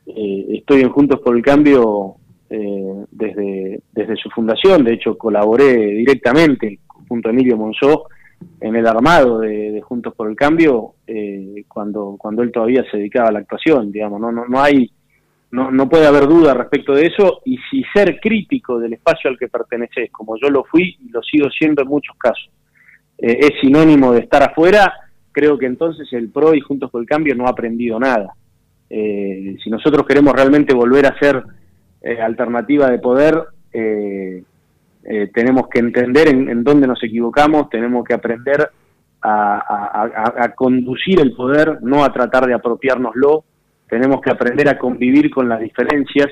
eh, 0.06 0.46
estoy 0.50 0.82
en 0.82 0.90
Juntos 0.90 1.20
por 1.20 1.34
el 1.34 1.42
Cambio 1.42 2.16
eh, 2.50 3.04
desde, 3.10 3.80
desde 3.92 4.16
su 4.16 4.28
fundación, 4.30 4.84
de 4.84 4.94
hecho 4.94 5.16
colaboré 5.16 5.74
directamente 5.74 6.80
junto 7.08 7.28
a 7.28 7.32
Emilio 7.32 7.56
Monzó 7.56 8.08
en 8.60 8.76
el 8.76 8.86
armado 8.86 9.40
de, 9.40 9.80
Juntos 9.82 10.14
por 10.14 10.28
el 10.28 10.36
Cambio 10.36 10.94
eh, 11.06 11.64
cuando, 11.68 12.16
cuando 12.18 12.42
él 12.42 12.52
todavía 12.52 12.84
se 12.90 12.98
dedicaba 12.98 13.28
a 13.28 13.32
la 13.32 13.38
actuación, 13.40 13.90
digamos, 13.90 14.20
no, 14.20 14.30
no, 14.30 14.46
no 14.46 14.60
hay 14.60 14.90
no, 15.52 15.70
no 15.70 15.88
puede 15.88 16.06
haber 16.06 16.26
duda 16.28 16.54
respecto 16.54 16.94
de 16.94 17.06
eso 17.06 17.40
y 17.44 17.58
si 17.70 17.82
ser 17.92 18.20
crítico 18.20 18.78
del 18.78 18.92
espacio 18.92 19.30
al 19.30 19.38
que 19.38 19.48
perteneces, 19.48 20.10
como 20.12 20.36
yo 20.40 20.48
lo 20.48 20.64
fui 20.64 20.96
y 21.00 21.08
lo 21.10 21.22
sigo 21.22 21.48
siendo 21.50 21.82
en 21.82 21.88
muchos 21.88 22.16
casos, 22.16 22.50
eh, 23.18 23.38
es 23.40 23.50
sinónimo 23.60 24.12
de 24.12 24.20
estar 24.20 24.42
afuera, 24.42 24.92
creo 25.32 25.58
que 25.58 25.66
entonces 25.66 26.08
el 26.12 26.30
PRO 26.30 26.54
y 26.54 26.60
Juntos 26.60 26.90
por 26.90 27.00
el 27.00 27.08
Cambio 27.08 27.34
no 27.34 27.46
ha 27.46 27.50
aprendido 27.50 27.98
nada. 27.98 28.34
Eh, 28.88 29.56
si 29.62 29.70
nosotros 29.70 30.06
queremos 30.06 30.34
realmente 30.34 30.74
volver 30.74 31.06
a 31.06 31.18
ser 31.18 31.42
eh, 32.02 32.20
alternativa 32.20 32.90
de 32.90 32.98
poder, 32.98 33.42
tenemos 35.32 35.68
que 35.68 35.78
entender 35.78 36.28
en, 36.28 36.64
dónde 36.64 36.86
nos 36.86 37.02
equivocamos, 37.04 37.70
tenemos 37.70 38.04
que 38.04 38.14
aprender 38.14 38.68
a, 39.22 40.10
a 40.36 40.54
conducir 40.54 41.20
el 41.20 41.32
poder, 41.32 41.78
no 41.82 42.04
a 42.04 42.12
tratar 42.12 42.46
de 42.46 42.54
apropiárnoslo, 42.54 43.44
tenemos 43.90 44.20
que 44.20 44.30
aprender 44.30 44.68
a 44.68 44.78
convivir 44.78 45.30
con 45.30 45.48
las 45.48 45.60
diferencias, 45.60 46.28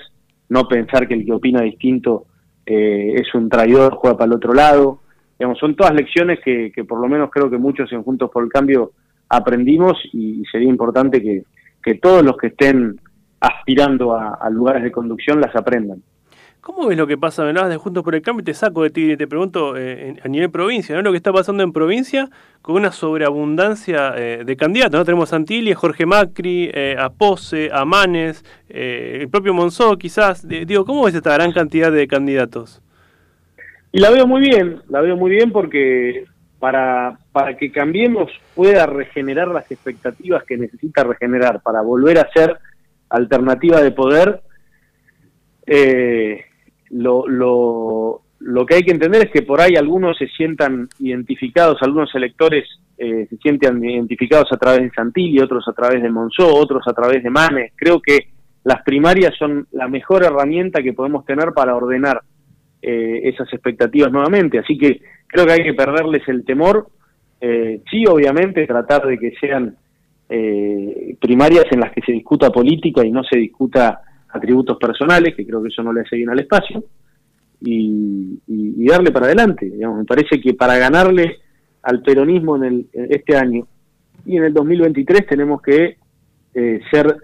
no 0.49 0.69
pensar 0.69 1.07
que 1.09 1.15
el 1.15 1.27
que 1.27 1.33
opina 1.33 1.61
distinto 1.61 2.27
eh, 2.65 3.15
es 3.17 3.35
un 3.35 3.49
traidor, 3.49 3.95
juega 3.95 4.17
para 4.17 4.29
el 4.29 4.37
otro 4.37 4.55
lado. 4.55 5.01
Digamos, 5.39 5.59
son 5.59 5.75
todas 5.75 5.93
lecciones 5.95 6.39
que, 6.45 6.73
por 6.89 7.01
lo 7.01 7.09
menos 7.09 7.31
creo 7.31 7.51
que 7.51 7.59
muchos 7.59 7.93
en 7.93 8.03
Juntos 8.03 8.31
por 8.33 8.45
el 8.45 8.51
Cambio 8.51 8.93
aprendimos 9.29 9.99
y, 10.13 10.43
sería 10.51 10.69
importante 10.69 11.21
que, 11.21 11.45
todos 12.03 12.23
los 12.23 12.37
que 12.37 12.49
estén 12.49 13.01
aspirando 13.41 14.15
a 14.15 14.51
lugares 14.51 14.83
de 14.83 14.93
conducción 14.93 15.41
las 15.41 15.57
aprendan. 15.57 16.03
¿Cómo 16.61 16.87
ves 16.87 16.99
lo 16.99 17.07
que 17.07 17.17
pasa? 17.17 17.45
Me 17.45 17.53
de 17.53 17.77
Juntos 17.77 18.03
por 18.03 18.15
el 18.15 18.23
Cambio 18.23 18.43
y 18.43 18.45
te 18.45 18.55
saco 18.55 18.83
de 18.83 18.91
ti 18.91 19.13
y 19.13 19.17
te 19.17 19.27
pregunto 19.27 19.77
eh, 19.77 20.17
a 20.23 20.29
nivel 20.29 20.51
provincia, 20.51 20.95
¿no? 20.95 21.03
Lo 21.03 21.13
que 21.13 21.17
está 21.17 21.33
pasando 21.33 21.63
en 21.63 21.73
provincia 21.73 22.29
con 22.63 22.77
una 22.77 22.93
sobreabundancia 22.93 24.15
eh, 24.17 24.43
de 24.45 24.57
candidatos, 24.57 24.99
¿no? 24.99 25.05
Tenemos 25.05 25.33
a 25.33 25.37
Antilles, 25.37 25.77
Jorge 25.77 26.05
Macri, 26.05 26.71
eh, 26.75 26.97
a 26.99 27.11
Pose, 27.11 27.71
a 27.73 27.85
Manes, 27.85 28.45
el 28.69 29.29
propio 29.29 29.55
Monzó 29.55 29.97
quizás. 29.97 30.47
digo, 30.47 30.85
¿cómo 30.85 31.05
ves 31.05 31.15
esta 31.15 31.35
gran 31.35 31.53
cantidad 31.53 31.93
de 31.93 32.07
candidatos? 32.07 32.83
Y 33.93 34.01
la 34.01 34.11
veo 34.11 34.27
muy 34.27 34.41
bien, 34.41 34.83
la 34.89 35.01
veo 35.01 35.17
muy 35.17 35.31
bien 35.31 35.51
porque 35.51 36.27
para, 36.59 37.19
para 37.33 37.57
que 37.57 37.71
cambiemos 37.71 38.31
pueda 38.55 38.87
regenerar 38.87 39.49
las 39.49 39.71
expectativas 39.71 40.45
que 40.45 40.57
necesita 40.57 41.05
regenerar 41.05 41.63
para 41.63 41.81
volver 41.83 42.19
a 42.19 42.29
ser 42.33 42.59
alternativa 43.09 43.81
de 43.81 43.91
poder, 43.91 44.43
eh, 45.67 46.45
lo, 46.91 47.27
lo, 47.29 48.23
lo 48.41 48.67
que 48.67 48.77
hay 48.77 48.83
que 48.83 48.93
entender 48.93 49.27
es 49.27 49.31
que 49.31 49.43
por 49.43 49.61
ahí 49.61 49.75
algunos 49.77 50.17
se 50.17 50.29
sientan 50.29 50.89
identificados, 50.99 51.79
algunos 51.83 52.15
electores 52.15 52.65
eh, 52.97 53.27
se 53.29 53.37
sienten 53.39 53.85
identificados 53.85 54.49
a 54.53 54.57
través 54.57 54.83
de 54.83 54.91
Santilli, 54.91 55.41
otros 55.41 55.67
a 55.69 55.73
través 55.73 56.03
de 56.03 56.11
Monzó, 56.11 56.55
otros 56.55 56.83
a 56.87 56.93
través 56.93 57.23
de 57.23 57.31
Manes. 57.31 57.73
Creo 57.77 58.01
que 58.01 58.29
las 58.65 58.83
primarias 58.83 59.35
son 59.39 59.67
la 59.73 59.89
mejor 59.89 60.25
herramienta 60.25 60.83
que 60.83 60.93
podemos 60.93 61.25
tener 61.25 61.53
para 61.53 61.75
ordenar 61.75 62.23
eh, 62.81 63.21
esas 63.25 63.53
expectativas 63.53 64.13
nuevamente. 64.13 64.59
Así 64.59 64.79
que 64.79 65.01
creo 65.27 65.47
que 65.47 65.53
hay 65.53 65.63
que 65.63 65.75
perderles 65.75 66.27
el 66.29 66.45
temor. 66.45 66.89
Eh, 67.41 67.83
sí, 67.91 68.05
obviamente, 68.07 68.67
tratar 68.67 69.07
de 69.07 69.19
que 69.19 69.33
sean 69.41 69.77
primarias 71.21 71.65
en 71.71 71.81
las 71.81 71.91
que 71.91 72.03
se 72.03 72.13
discuta 72.13 72.51
política 72.51 73.03
y 73.03 73.11
no 73.11 73.25
se 73.25 73.39
discuta 73.39 74.03
atributos 74.31 74.77
personales, 74.79 75.35
que 75.35 75.47
creo 75.47 75.63
que 75.63 75.69
eso 75.69 75.83
no 75.83 75.93
le 75.93 76.03
hace 76.03 76.17
bien 76.17 76.31
al 76.31 76.41
espacio, 76.41 76.85
y, 77.61 78.87
darle 78.87 79.11
para 79.11 79.27
adelante. 79.27 79.69
Digamos. 79.69 79.99
Me 79.99 80.05
parece 80.05 80.41
que 80.41 80.55
para 80.55 80.79
ganarle 80.79 81.39
al 81.83 82.03
peronismo 82.03 82.57
en, 82.57 82.65
el, 82.65 82.87
este 82.93 83.37
año 83.37 83.67
y 84.27 84.37
en 84.37 84.45
el 84.45 84.53
2023 84.53 85.27
tenemos 85.27 85.63
que 85.63 85.97
eh, 86.55 86.81
ser 86.91 87.17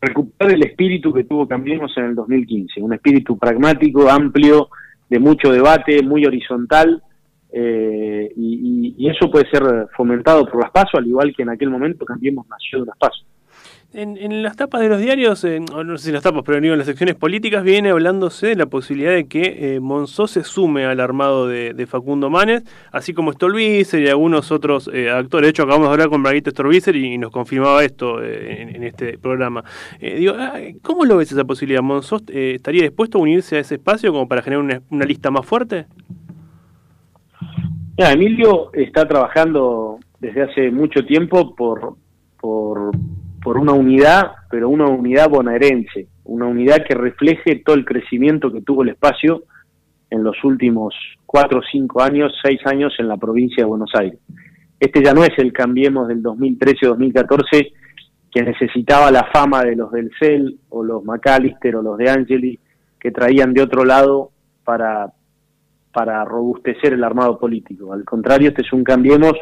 recuperar 0.00 0.54
el 0.54 0.64
espíritu 0.64 1.12
que 1.12 1.24
tuvo 1.24 1.46
Cambiemos 1.46 1.92
en 1.96 2.04
el 2.06 2.14
2015, 2.14 2.80
un 2.80 2.94
espíritu 2.94 3.38
pragmático, 3.38 4.08
amplio, 4.08 4.68
de 5.08 5.18
mucho 5.18 5.52
debate, 5.52 6.02
muy 6.02 6.24
horizontal, 6.24 7.02
eh, 7.52 8.32
y, 8.36 8.94
y, 8.96 9.08
eso 9.08 9.30
puede 9.30 9.50
ser 9.50 9.62
fomentado 9.96 10.46
por 10.46 10.62
las 10.62 10.70
PASO, 10.70 10.98
al 10.98 11.06
igual 11.06 11.34
que 11.36 11.42
en 11.42 11.50
aquel 11.50 11.68
momento 11.68 12.04
Cambiemos 12.04 12.46
nació 12.48 12.80
de 12.80 12.86
las 12.86 12.96
PASO. 12.96 13.24
En, 13.92 14.44
las 14.44 14.54
tapas 14.56 14.82
de 14.82 14.88
los 14.88 15.00
diarios, 15.00 15.44
no 15.44 15.98
sé 15.98 16.04
si 16.04 16.12
las 16.12 16.22
tapas, 16.22 16.44
pero 16.46 16.58
en 16.58 16.78
las 16.78 16.86
secciones 16.86 17.16
políticas 17.16 17.64
viene 17.64 17.90
hablándose 17.90 18.46
de 18.46 18.54
la 18.54 18.66
posibilidad 18.66 19.12
de 19.12 19.26
que 19.26 19.76
eh, 19.76 19.80
se 20.28 20.44
sume 20.44 20.84
al 20.84 21.00
armado 21.00 21.48
de, 21.48 21.86
Facundo 21.88 22.30
Manes, 22.30 22.62
así 22.92 23.12
como 23.14 23.32
Stolbizer 23.32 24.00
y 24.00 24.08
algunos 24.08 24.52
otros 24.52 24.88
eh, 24.94 25.10
actores. 25.10 25.46
De 25.46 25.50
hecho, 25.50 25.64
acabamos 25.64 25.88
de 25.88 25.92
hablar 25.92 26.08
con 26.08 26.20
Margarita 26.20 26.52
Stolbizer 26.52 26.94
y, 26.94 27.18
nos 27.18 27.32
confirmaba 27.32 27.82
esto 27.82 28.22
eh, 28.22 28.62
en, 28.76 28.84
este 28.84 29.18
programa. 29.18 29.64
digo, 30.00 30.34
ah, 30.38 30.60
¿cómo 30.82 31.04
lo 31.04 31.16
ves 31.16 31.32
esa 31.32 31.44
posibilidad? 31.44 31.82
¿Monzó 31.82 32.20
estaría 32.28 32.82
dispuesto 32.82 33.18
a 33.18 33.22
unirse 33.22 33.56
a 33.56 33.58
ese 33.58 33.74
espacio 33.74 34.12
como 34.12 34.28
para 34.28 34.42
generar 34.42 34.82
una, 34.88 35.04
lista 35.04 35.32
más 35.32 35.44
fuerte? 35.44 35.86
Emilio 37.96 38.72
está 38.72 39.08
trabajando 39.08 39.98
desde 40.20 40.42
hace 40.42 40.70
mucho 40.70 41.04
tiempo 41.04 41.56
por, 41.56 41.96
por 42.40 42.92
por 43.42 43.58
una 43.58 43.72
unidad, 43.72 44.32
pero 44.50 44.68
una 44.68 44.86
unidad 44.86 45.28
bonaerense, 45.28 46.08
una 46.24 46.46
unidad 46.46 46.84
que 46.86 46.94
refleje 46.94 47.62
todo 47.64 47.76
el 47.76 47.84
crecimiento 47.84 48.52
que 48.52 48.60
tuvo 48.62 48.82
el 48.82 48.90
espacio 48.90 49.44
en 50.10 50.22
los 50.22 50.42
últimos 50.44 50.94
cuatro, 51.24 51.60
cinco 51.70 52.02
años, 52.02 52.32
seis 52.42 52.60
años 52.66 52.92
en 52.98 53.08
la 53.08 53.16
provincia 53.16 53.62
de 53.62 53.68
Buenos 53.68 53.92
Aires. 53.94 54.18
Este 54.78 55.02
ya 55.02 55.12
no 55.12 55.24
es 55.24 55.38
el 55.38 55.52
Cambiemos 55.52 56.08
del 56.08 56.22
2013-2014 56.22 57.72
que 58.30 58.42
necesitaba 58.42 59.10
la 59.10 59.24
fama 59.32 59.62
de 59.62 59.76
los 59.76 59.90
del 59.90 60.10
CEL 60.18 60.58
o 60.70 60.82
los 60.82 61.04
McAllister 61.04 61.76
o 61.76 61.82
los 61.82 61.98
de 61.98 62.10
Angeli 62.10 62.58
que 62.98 63.10
traían 63.10 63.52
de 63.52 63.62
otro 63.62 63.84
lado 63.84 64.30
para, 64.64 65.12
para 65.92 66.24
robustecer 66.24 66.92
el 66.92 67.02
armado 67.02 67.38
político. 67.38 67.92
Al 67.92 68.04
contrario, 68.04 68.50
este 68.50 68.62
es 68.62 68.72
un 68.72 68.84
Cambiemos 68.84 69.34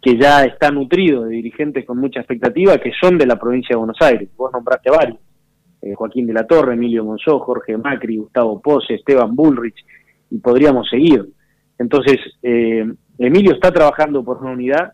que 0.00 0.16
ya 0.16 0.44
está 0.44 0.70
nutrido 0.70 1.24
de 1.24 1.36
dirigentes 1.36 1.84
con 1.84 1.98
mucha 1.98 2.20
expectativa 2.20 2.78
que 2.78 2.92
son 3.00 3.18
de 3.18 3.26
la 3.26 3.36
provincia 3.36 3.70
de 3.70 3.78
Buenos 3.78 4.00
Aires. 4.00 4.28
Vos 4.36 4.52
nombraste 4.52 4.90
varios. 4.90 5.18
Eh, 5.82 5.94
Joaquín 5.94 6.26
de 6.26 6.32
la 6.32 6.46
Torre, 6.46 6.74
Emilio 6.74 7.04
Monzó, 7.04 7.38
Jorge 7.40 7.76
Macri, 7.76 8.16
Gustavo 8.16 8.60
Pose, 8.60 8.94
Esteban 8.94 9.36
Bullrich, 9.36 9.76
y 10.30 10.38
podríamos 10.38 10.88
seguir. 10.88 11.26
Entonces, 11.78 12.16
eh, 12.42 12.84
Emilio 13.18 13.52
está 13.52 13.70
trabajando 13.70 14.24
por 14.24 14.38
una 14.38 14.52
unidad 14.52 14.92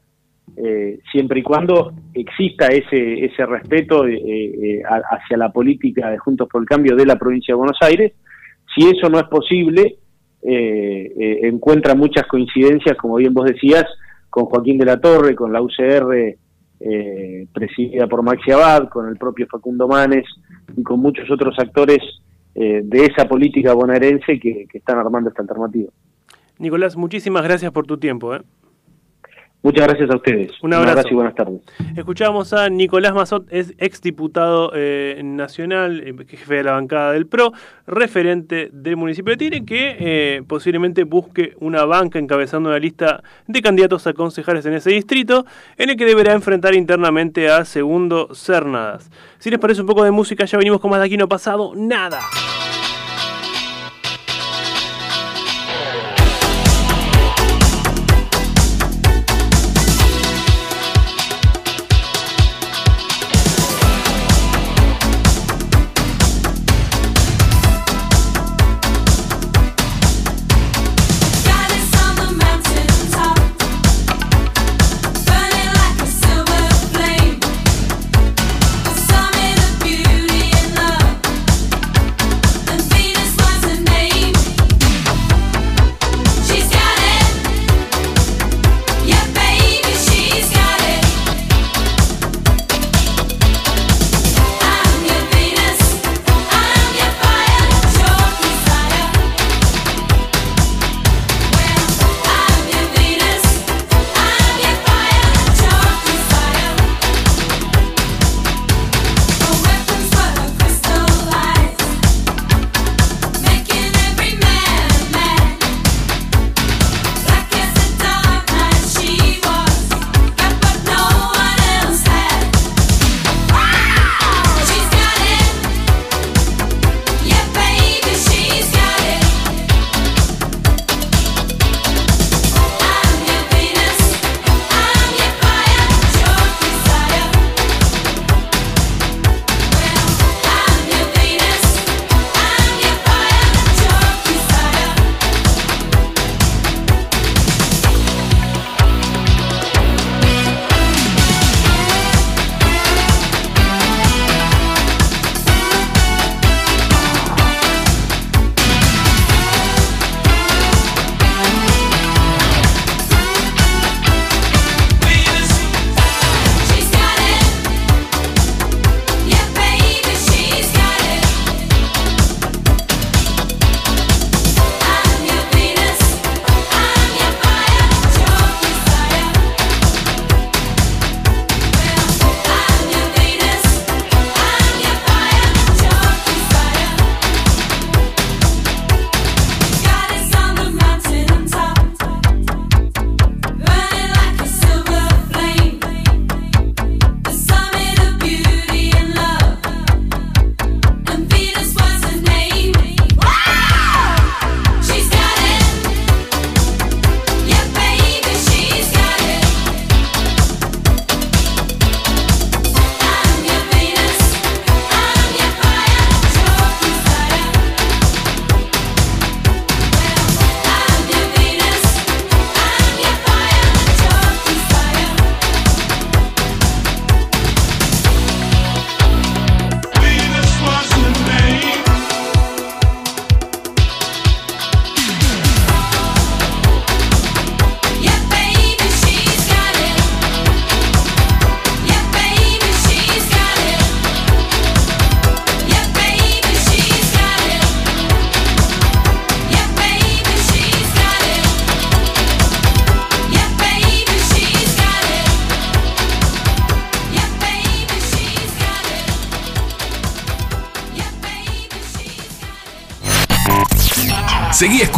eh, 0.56 0.98
siempre 1.10 1.40
y 1.40 1.42
cuando 1.42 1.92
exista 2.12 2.66
ese, 2.66 3.24
ese 3.24 3.46
respeto 3.46 4.02
hacia 4.02 5.36
la 5.36 5.50
política 5.50 6.10
de 6.10 6.18
Juntos 6.18 6.48
por 6.50 6.60
el 6.62 6.68
Cambio 6.68 6.96
de 6.96 7.06
la 7.06 7.16
provincia 7.16 7.52
de 7.52 7.58
Buenos 7.58 7.78
Aires. 7.80 8.12
Si 8.74 8.86
eso 8.86 9.08
no 9.08 9.18
es 9.18 9.28
posible, 9.28 9.96
encuentra 10.42 11.94
muchas 11.94 12.26
coincidencias, 12.26 12.96
como 12.96 13.16
bien 13.16 13.32
vos 13.32 13.46
decías, 13.46 13.86
con 14.32 14.46
Joaquín 14.46 14.78
de 14.78 14.86
la 14.86 14.98
Torre, 14.98 15.34
con 15.34 15.52
la 15.52 15.60
UCR 15.60 16.38
eh, 16.80 17.46
presidida 17.52 18.06
por 18.06 18.22
Maxi 18.22 18.50
Abad, 18.50 18.88
con 18.88 19.06
el 19.06 19.18
propio 19.18 19.46
Facundo 19.46 19.86
Manes 19.86 20.24
y 20.74 20.82
con 20.82 21.00
muchos 21.00 21.30
otros 21.30 21.54
actores 21.58 21.98
eh, 22.54 22.80
de 22.82 23.04
esa 23.04 23.28
política 23.28 23.74
bonaerense 23.74 24.40
que, 24.40 24.66
que, 24.70 24.78
están 24.78 24.98
armando 24.98 25.28
esta 25.28 25.42
alternativa. 25.42 25.92
Nicolás, 26.58 26.96
muchísimas 26.96 27.44
gracias 27.44 27.72
por 27.72 27.86
tu 27.86 27.98
tiempo. 27.98 28.34
¿eh? 28.34 28.40
Muchas 29.62 29.86
gracias 29.86 30.10
a 30.10 30.16
ustedes. 30.16 30.50
Un 30.60 30.74
abrazo, 30.74 31.08
y 31.08 31.14
buenas 31.14 31.36
tardes. 31.36 31.60
Escuchamos 31.96 32.52
a 32.52 32.68
Nicolás 32.68 33.14
Mazot, 33.14 33.46
es 33.48 33.74
exdiputado 33.78 34.72
eh, 34.74 35.20
nacional, 35.22 36.02
eh, 36.04 36.14
jefe 36.28 36.56
de 36.56 36.64
la 36.64 36.72
bancada 36.72 37.12
del 37.12 37.28
PRO, 37.28 37.52
referente 37.86 38.70
del 38.72 38.96
municipio 38.96 39.32
de 39.32 39.36
Tigre, 39.36 39.64
que 39.64 39.96
eh, 40.00 40.42
posiblemente 40.48 41.04
busque 41.04 41.54
una 41.60 41.84
banca 41.84 42.18
encabezando 42.18 42.70
la 42.70 42.80
lista 42.80 43.22
de 43.46 43.62
candidatos 43.62 44.04
a 44.08 44.14
concejales 44.14 44.66
en 44.66 44.74
ese 44.74 44.90
distrito, 44.90 45.46
en 45.78 45.90
el 45.90 45.96
que 45.96 46.06
deberá 46.06 46.32
enfrentar 46.32 46.74
internamente 46.74 47.48
a 47.48 47.64
Segundo 47.64 48.34
Cernadas. 48.34 49.10
Si 49.38 49.48
les 49.48 49.60
parece 49.60 49.80
un 49.80 49.86
poco 49.86 50.02
de 50.02 50.10
música, 50.10 50.44
ya 50.44 50.58
venimos 50.58 50.80
con 50.80 50.90
más 50.90 50.98
de 50.98 51.06
aquí 51.06 51.16
no 51.16 51.26
ha 51.26 51.28
pasado 51.28 51.72
nada. 51.76 52.18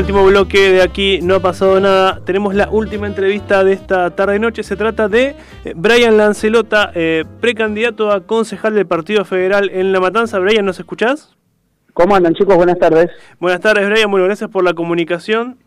Último 0.00 0.24
bloque 0.24 0.72
de 0.72 0.82
aquí, 0.82 1.20
no 1.22 1.34
ha 1.36 1.40
pasado 1.40 1.78
nada. 1.78 2.20
Tenemos 2.24 2.54
la 2.54 2.70
última 2.70 3.06
entrevista 3.06 3.62
de 3.64 3.74
esta 3.74 4.10
tarde-noche. 4.10 4.62
Se 4.62 4.74
trata 4.76 5.08
de 5.08 5.34
eh, 5.64 5.72
Brian 5.76 6.16
Lancelota, 6.16 6.90
eh, 6.94 7.24
precandidato 7.40 8.10
a 8.10 8.26
concejal 8.26 8.74
del 8.74 8.86
Partido 8.86 9.24
Federal 9.26 9.68
en 9.70 9.92
La 9.92 10.00
Matanza. 10.00 10.38
Brian, 10.38 10.64
¿nos 10.64 10.78
escuchás? 10.78 11.36
¿Cómo 11.92 12.14
andan 12.16 12.34
chicos? 12.34 12.56
Buenas 12.56 12.78
tardes. 12.78 13.10
Buenas 13.38 13.60
tardes, 13.60 13.86
Brian. 13.90 14.10
Bueno, 14.10 14.24
gracias 14.26 14.48
por 14.48 14.64
la 14.64 14.72
comunicación. 14.72 15.58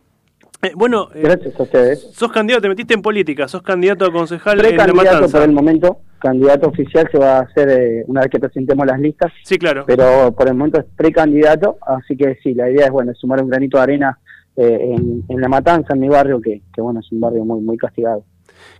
Eh, 0.63 0.71
bueno, 0.75 1.09
eh, 1.13 1.21
Gracias 1.23 1.59
a 1.59 1.63
ustedes. 1.63 2.07
sos 2.13 2.31
candidato, 2.31 2.61
te 2.63 2.69
metiste 2.69 2.93
en 2.93 3.01
política, 3.01 3.47
sos 3.47 3.61
candidato 3.61 4.05
a 4.05 4.11
concejal 4.11 4.53
en 4.53 4.63
La 4.63 4.69
Precandidato 4.69 5.15
Matanza. 5.15 5.37
por 5.37 5.47
el 5.49 5.53
momento, 5.53 5.97
candidato 6.19 6.69
oficial 6.69 7.09
se 7.11 7.17
va 7.19 7.39
a 7.39 7.41
hacer 7.41 7.69
eh, 7.69 8.03
una 8.07 8.21
vez 8.21 8.29
que 8.29 8.39
presentemos 8.39 8.87
las 8.87 8.97
listas, 8.97 9.33
Sí, 9.43 9.57
claro. 9.57 9.83
pero 9.85 10.31
por 10.31 10.47
el 10.47 10.53
momento 10.53 10.79
es 10.79 10.85
precandidato, 10.95 11.77
así 11.85 12.15
que 12.15 12.37
sí, 12.41 12.53
la 12.53 12.69
idea 12.69 12.85
es 12.85 12.91
bueno 12.91 13.13
sumar 13.13 13.43
un 13.43 13.49
granito 13.49 13.75
de 13.75 13.83
arena 13.83 14.17
eh, 14.57 14.93
en, 14.95 15.23
en 15.27 15.41
La 15.41 15.47
Matanza, 15.49 15.93
en 15.93 15.99
mi 15.99 16.09
barrio, 16.09 16.39
que, 16.41 16.61
que 16.73 16.81
bueno, 16.81 16.99
es 16.99 17.11
un 17.11 17.19
barrio 17.19 17.43
muy 17.45 17.61
muy 17.61 17.77
castigado. 17.77 18.23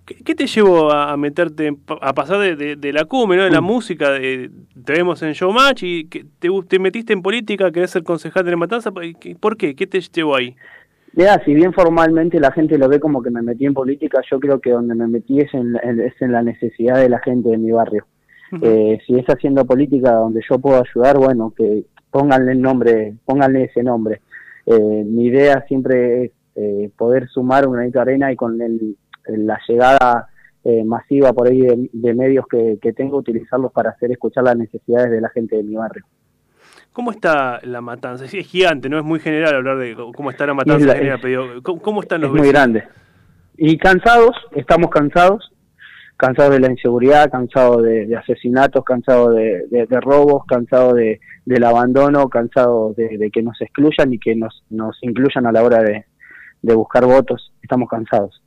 ¿Qué, 0.06 0.16
qué 0.24 0.36
te 0.36 0.46
llevó 0.48 0.92
a, 0.92 1.16
meterte, 1.18 1.76
a 2.02 2.14
pasar 2.14 2.40
de, 2.40 2.56
de- 2.56 2.76
de 2.76 2.94
la 2.94 3.06
cume, 3.06 3.38
¿no? 3.38 3.44
de 3.44 3.52
la 3.52 3.62
Mm. 3.62 3.66
música? 3.66 4.12
de- 4.12 4.50
te 4.86 4.94
vemos 4.94 5.22
en 5.24 5.32
Showmatch 5.34 5.84
y 5.84 6.06
que 6.06 6.26
te, 6.40 6.50
te 6.68 6.80
metiste 6.80 7.14
en 7.14 7.22
política, 7.22 7.72
querés 7.72 7.92
ser 7.92 8.04
concejal 8.04 8.46
de 8.46 8.52
La 8.52 8.58
Matanza. 8.58 8.92
¿y 9.02 9.14
qué- 9.16 9.36
¿Por 9.36 9.58
qué? 9.58 9.76
¿Qué 9.76 9.88
te 9.88 10.00
llevó 10.00 10.36
ahí? 10.36 10.56
Mira, 11.16 11.42
si 11.46 11.54
bien 11.54 11.74
formalmente 11.74 12.40
la 12.40 12.52
gente 12.52 12.78
lo 12.78 12.88
ve 12.90 13.00
como 13.00 13.22
que 13.22 13.30
me 13.30 13.42
metí 13.42 13.66
en 13.66 13.74
política, 13.74 14.22
yo 14.30 14.40
creo 14.40 14.60
que 14.60 14.72
donde 14.72 14.96
me 14.96 15.08
metí 15.08 15.40
es 15.40 15.54
en, 15.54 15.76
en- 15.84 16.00
es 16.02 16.14
en 16.22 16.32
la 16.32 16.42
necesidad 16.44 16.98
de 16.98 17.10
la 17.10 17.20
gente 17.20 17.50
de 17.50 17.58
mi 17.58 17.72
barrio. 17.72 18.06
Eh, 18.62 19.00
si 19.08 19.16
es 19.16 19.26
haciendo 19.28 19.66
política 19.66 20.12
donde 20.14 20.42
yo 20.48 20.60
puedo 20.60 20.84
ayudar, 20.84 21.18
bueno, 21.18 21.52
que 21.58 21.86
pónganle 22.12 22.52
el 22.52 22.62
nombre, 22.62 23.16
pónganle 23.26 23.64
ese 23.64 23.82
nombre. 23.82 24.22
Eh, 24.66 25.04
mi 25.06 25.26
idea 25.26 25.64
siempre 25.68 26.26
es 26.26 26.32
eh, 26.56 26.90
poder 26.98 27.28
sumar 27.30 27.68
un 27.68 27.74
granito 27.74 28.00
de 28.00 28.04
arena 28.04 28.32
y 28.32 28.36
con 28.36 28.62
el- 28.62 28.96
la 29.28 29.60
llegada 29.68 30.28
eh, 30.66 30.84
masiva 30.86 31.34
por 31.34 31.48
ahí 31.48 31.62
de, 31.62 31.90
de 31.92 32.14
medios 32.14 32.46
que, 32.48 32.78
que 32.82 32.94
tengo, 32.94 33.18
utilizarlos 33.18 33.72
para 33.72 33.90
hacer 33.90 34.12
escuchar 34.12 34.44
las 34.46 34.56
necesidades 34.56 35.12
de 35.12 35.20
la 35.20 35.30
gente 35.30 35.58
de 35.58 35.64
mi 35.64 35.76
barrio. 35.76 36.06
¿Cómo 36.94 37.12
está 37.12 37.60
La 37.64 37.82
Matanza? 37.82 38.28
Sí, 38.28 38.40
es 38.40 38.48
gigante, 38.48 38.88
¿no? 38.88 39.00
Es 39.00 39.04
muy 39.04 39.20
general 39.20 39.56
hablar 39.56 39.78
de 39.80 39.96
cómo 40.16 40.30
está 40.30 40.46
La 40.46 40.54
Matanza 40.54 40.80
Es 40.80 40.86
la- 40.86 40.94
en 40.94 40.98
general, 41.00 41.18
es- 41.18 41.22
pero 41.24 41.64
¿cómo, 41.64 41.82
cómo 41.82 42.02
están 42.02 42.22
los 42.22 42.30
es 42.34 42.38
muy 42.40 42.48
grande. 42.50 42.84
Y 43.58 43.78
cansados, 43.78 44.36
estamos 44.56 44.90
cansados, 44.90 45.52
cansados 46.26 46.54
de 46.54 46.60
la 46.62 46.72
inseguridad, 46.72 47.30
cansados 47.30 47.84
de, 47.84 48.06
de 48.06 48.16
asesinatos, 48.16 48.84
cansados 48.86 49.36
de, 49.36 49.64
de- 49.70 49.86
de 49.86 50.00
robos, 50.00 50.44
cansados 50.48 50.96
de, 50.96 51.20
del 51.46 51.64
abandono, 51.66 52.30
cansados 52.30 52.96
de, 52.96 53.30
que 53.34 53.42
nos 53.42 53.60
excluyan 53.62 54.14
y 54.14 54.20
que 54.20 54.36
nos, 54.36 54.64
nos 54.70 54.98
incluyan 55.02 55.46
a 55.48 55.52
la 55.52 55.64
hora 55.64 55.84
de, 55.84 56.06
buscar 56.76 57.06
votos. 57.06 57.52
Estamos 57.62 57.90
cansados. 57.90 58.42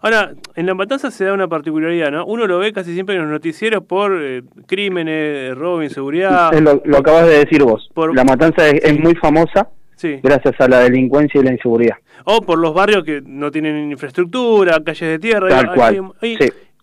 Ahora, 0.00 0.34
en 0.54 0.66
La 0.66 0.74
Matanza 0.74 1.10
se 1.10 1.24
da 1.24 1.32
una 1.32 1.48
particularidad, 1.48 2.10
¿no? 2.12 2.26
Uno 2.26 2.46
lo 2.46 2.58
ve 2.58 2.72
casi 2.72 2.92
siempre 2.92 3.14
en 3.16 3.22
los 3.22 3.30
noticieros 3.30 3.82
por 3.84 4.12
eh, 4.22 4.42
crímenes, 4.66 5.54
robo, 5.56 5.82
inseguridad. 5.82 6.52
Lo, 6.60 6.82
lo 6.84 6.98
acabas 6.98 7.26
de 7.26 7.38
decir 7.38 7.62
vos. 7.64 7.90
Por- 7.94 8.14
La 8.14 8.22
matanza 8.24 8.68
es, 8.68 8.84
es 8.84 9.00
muy 9.00 9.14
famosa 9.14 9.68
Sí. 9.96 10.20
gracias 10.22 10.54
a 10.60 10.68
la 10.68 10.80
delincuencia 10.80 11.40
y 11.40 11.44
la 11.44 11.52
inseguridad. 11.52 11.96
O 12.26 12.42
por 12.42 12.58
los 12.58 12.74
barrios 12.74 13.02
que 13.04 13.22
no 13.24 13.50
tienen 13.50 13.90
infraestructura, 13.90 14.78
calles 14.84 15.08
de 15.08 15.18
tierra. 15.18 15.48
Tal 15.48 15.74
cual, 15.74 16.12
sí. 16.20 16.36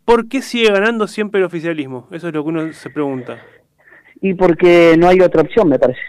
¿Por 0.05 0.27
qué 0.27 0.41
sigue 0.41 0.69
ganando 0.71 1.07
siempre 1.07 1.39
el 1.39 1.45
oficialismo? 1.45 2.07
Eso 2.11 2.27
es 2.27 2.33
lo 2.33 2.43
que 2.43 2.49
uno 2.49 2.73
se 2.73 2.89
pregunta. 2.89 3.39
Y 4.21 4.33
porque 4.33 4.95
no 4.97 5.07
hay 5.07 5.21
otra 5.21 5.41
opción, 5.41 5.69
me 5.69 5.79
parece. 5.79 5.99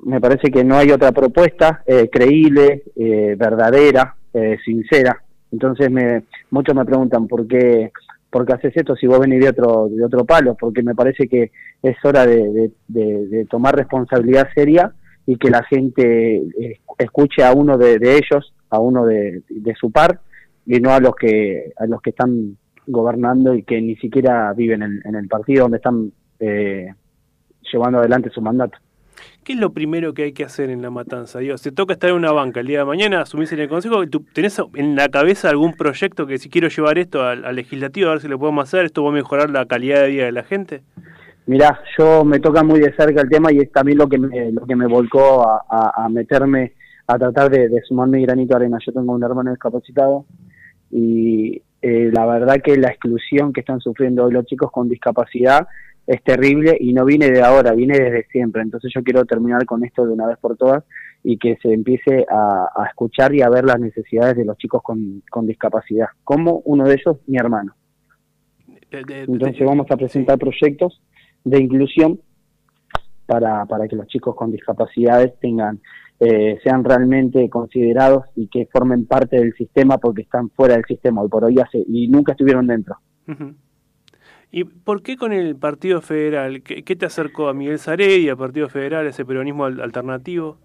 Me 0.00 0.20
parece 0.20 0.50
que 0.50 0.64
no 0.64 0.76
hay 0.76 0.90
otra 0.90 1.12
propuesta 1.12 1.82
eh, 1.86 2.08
creíble, 2.10 2.82
eh, 2.96 3.36
verdadera, 3.38 4.16
eh, 4.34 4.58
sincera. 4.64 5.22
Entonces 5.50 5.90
me, 5.90 6.24
muchos 6.50 6.74
me 6.74 6.84
preguntan 6.84 7.26
por 7.28 7.46
qué, 7.46 7.90
por 8.28 8.44
qué 8.44 8.54
haces 8.54 8.76
esto 8.76 8.96
si 8.96 9.06
vos 9.06 9.20
venís 9.20 9.40
de 9.40 9.50
otro, 9.50 9.88
de 9.88 10.04
otro 10.04 10.24
palo, 10.24 10.56
porque 10.58 10.82
me 10.82 10.94
parece 10.94 11.28
que 11.28 11.52
es 11.82 11.96
hora 12.04 12.26
de, 12.26 12.70
de- 12.88 13.46
tomar 13.48 13.76
responsabilidad 13.76 14.48
seria 14.54 14.92
y 15.26 15.36
que 15.36 15.48
la 15.48 15.62
gente 15.64 16.42
escuche 16.98 17.44
a 17.44 17.52
uno 17.52 17.78
de, 17.78 17.94
ellos, 18.02 18.52
a 18.70 18.80
uno 18.80 19.06
de 19.06 19.42
su 19.78 19.90
par, 19.90 20.20
y 20.66 20.80
no 20.80 20.90
a 20.90 21.00
los 21.00 21.14
que, 21.14 21.72
a 21.78 21.86
los 21.86 22.02
que 22.02 22.10
están 22.10 22.56
gobernando 22.86 23.54
y 23.54 23.62
que 23.62 23.80
ni 23.80 23.96
siquiera 23.96 24.52
viven 24.54 24.82
en, 24.82 25.00
en 25.04 25.14
el 25.14 25.28
partido 25.28 25.62
donde 25.64 25.76
están 25.78 26.12
eh, 26.40 26.92
llevando 27.72 27.98
adelante 27.98 28.30
su 28.30 28.40
mandato. 28.40 28.78
¿Qué 29.44 29.52
es 29.52 29.58
lo 29.58 29.72
primero 29.72 30.14
que 30.14 30.24
hay 30.24 30.32
que 30.32 30.42
hacer 30.44 30.70
en 30.70 30.80
la 30.82 30.90
matanza? 30.90 31.38
Dios, 31.38 31.60
te 31.62 31.70
toca 31.70 31.92
estar 31.92 32.10
en 32.10 32.16
una 32.16 32.32
banca 32.32 32.60
el 32.60 32.66
día 32.66 32.78
de 32.80 32.84
mañana, 32.86 33.20
asumís 33.20 33.52
en 33.52 33.60
el 33.60 33.68
consejo, 33.68 34.06
tú 34.08 34.24
¿tenés 34.32 34.60
en 34.74 34.96
la 34.96 35.08
cabeza 35.08 35.50
algún 35.50 35.74
proyecto 35.74 36.26
que 36.26 36.38
si 36.38 36.48
quiero 36.48 36.68
llevar 36.68 36.98
esto 36.98 37.22
al, 37.22 37.44
al 37.44 37.54
legislativo, 37.54 38.08
a 38.08 38.12
ver 38.12 38.22
si 38.22 38.28
lo 38.28 38.38
podemos 38.38 38.64
hacer, 38.64 38.86
esto 38.86 39.04
va 39.04 39.10
a 39.10 39.14
mejorar 39.14 39.50
la 39.50 39.66
calidad 39.66 40.00
de 40.00 40.08
vida 40.08 40.24
de 40.24 40.32
la 40.32 40.44
gente? 40.44 40.82
Mirá, 41.46 41.78
yo 41.98 42.24
me 42.24 42.40
toca 42.40 42.62
muy 42.62 42.80
de 42.80 42.94
cerca 42.94 43.20
el 43.20 43.28
tema 43.28 43.52
y 43.52 43.58
es 43.58 43.70
también 43.70 43.98
lo 43.98 44.08
que 44.08 44.18
me, 44.18 44.50
lo 44.50 44.64
que 44.66 44.74
me 44.76 44.86
volcó 44.86 45.46
a, 45.46 45.62
a- 45.68 46.04
a 46.04 46.08
meterme 46.08 46.72
a 47.06 47.18
tratar 47.18 47.50
de, 47.50 47.68
de 47.68 47.82
sumar 47.82 48.08
mi 48.08 48.22
granito 48.22 48.54
de 48.54 48.64
arena. 48.64 48.78
Yo 48.84 48.92
tengo 48.94 49.12
un 49.12 49.22
hermano 49.22 49.50
discapacitado 49.50 50.24
y 50.90 51.60
eh, 51.86 52.10
la 52.10 52.24
verdad 52.24 52.62
que 52.64 52.78
la 52.78 52.88
exclusión 52.88 53.52
que 53.52 53.60
están 53.60 53.78
sufriendo 53.78 54.24
hoy 54.24 54.32
los 54.32 54.46
chicos 54.46 54.72
con 54.72 54.88
discapacidad 54.88 55.66
es 56.06 56.22
terrible 56.22 56.78
y 56.80 56.94
no 56.94 57.04
viene 57.04 57.30
de 57.30 57.42
ahora, 57.42 57.74
viene 57.74 57.98
desde 57.98 58.26
siempre. 58.28 58.62
Entonces 58.62 58.90
yo 58.94 59.02
quiero 59.02 59.26
terminar 59.26 59.66
con 59.66 59.84
esto 59.84 60.06
de 60.06 60.14
una 60.14 60.26
vez 60.26 60.38
por 60.38 60.56
todas 60.56 60.82
y 61.22 61.36
que 61.36 61.58
se 61.60 61.74
empiece 61.74 62.24
a, 62.30 62.68
a 62.74 62.86
escuchar 62.86 63.34
y 63.34 63.42
a 63.42 63.50
ver 63.50 63.66
las 63.66 63.78
necesidades 63.78 64.34
de 64.34 64.46
los 64.46 64.56
chicos 64.56 64.82
con, 64.82 65.22
con 65.30 65.46
discapacidad, 65.46 66.06
como 66.24 66.62
uno 66.64 66.88
de 66.88 66.94
ellos, 66.94 67.18
mi 67.26 67.36
hermano. 67.36 67.74
Entonces 68.90 69.66
vamos 69.66 69.86
a 69.90 69.96
presentar 69.98 70.38
proyectos 70.38 71.02
de 71.44 71.60
inclusión 71.60 72.18
para, 73.26 73.64
para 73.66 73.88
que 73.88 73.96
los 73.96 74.06
chicos 74.06 74.34
con 74.34 74.50
discapacidades 74.50 75.32
tengan 75.40 75.80
eh, 76.20 76.58
sean 76.62 76.84
realmente 76.84 77.48
considerados 77.50 78.24
y 78.36 78.46
que 78.46 78.68
formen 78.72 79.04
parte 79.06 79.36
del 79.36 79.52
sistema 79.54 79.98
porque 79.98 80.22
están 80.22 80.48
fuera 80.50 80.74
del 80.74 80.84
sistema 80.84 81.20
hoy 81.22 81.28
por 81.28 81.44
hoy 81.44 81.58
hace, 81.58 81.84
y 81.86 82.08
nunca 82.08 82.32
estuvieron 82.32 82.66
dentro. 82.66 82.96
¿Y 84.52 84.64
por 84.64 85.02
qué 85.02 85.16
con 85.16 85.32
el 85.32 85.56
Partido 85.56 86.00
Federal? 86.00 86.62
¿Qué, 86.62 86.84
qué 86.84 86.94
te 86.94 87.06
acercó 87.06 87.48
a 87.48 87.54
Miguel 87.54 87.80
Zaredi, 87.80 88.28
al 88.28 88.36
Partido 88.36 88.68
Federal, 88.68 89.06
a 89.06 89.10
ese 89.10 89.24
peronismo 89.24 89.64
al- 89.64 89.80
alternativo? 89.80 90.58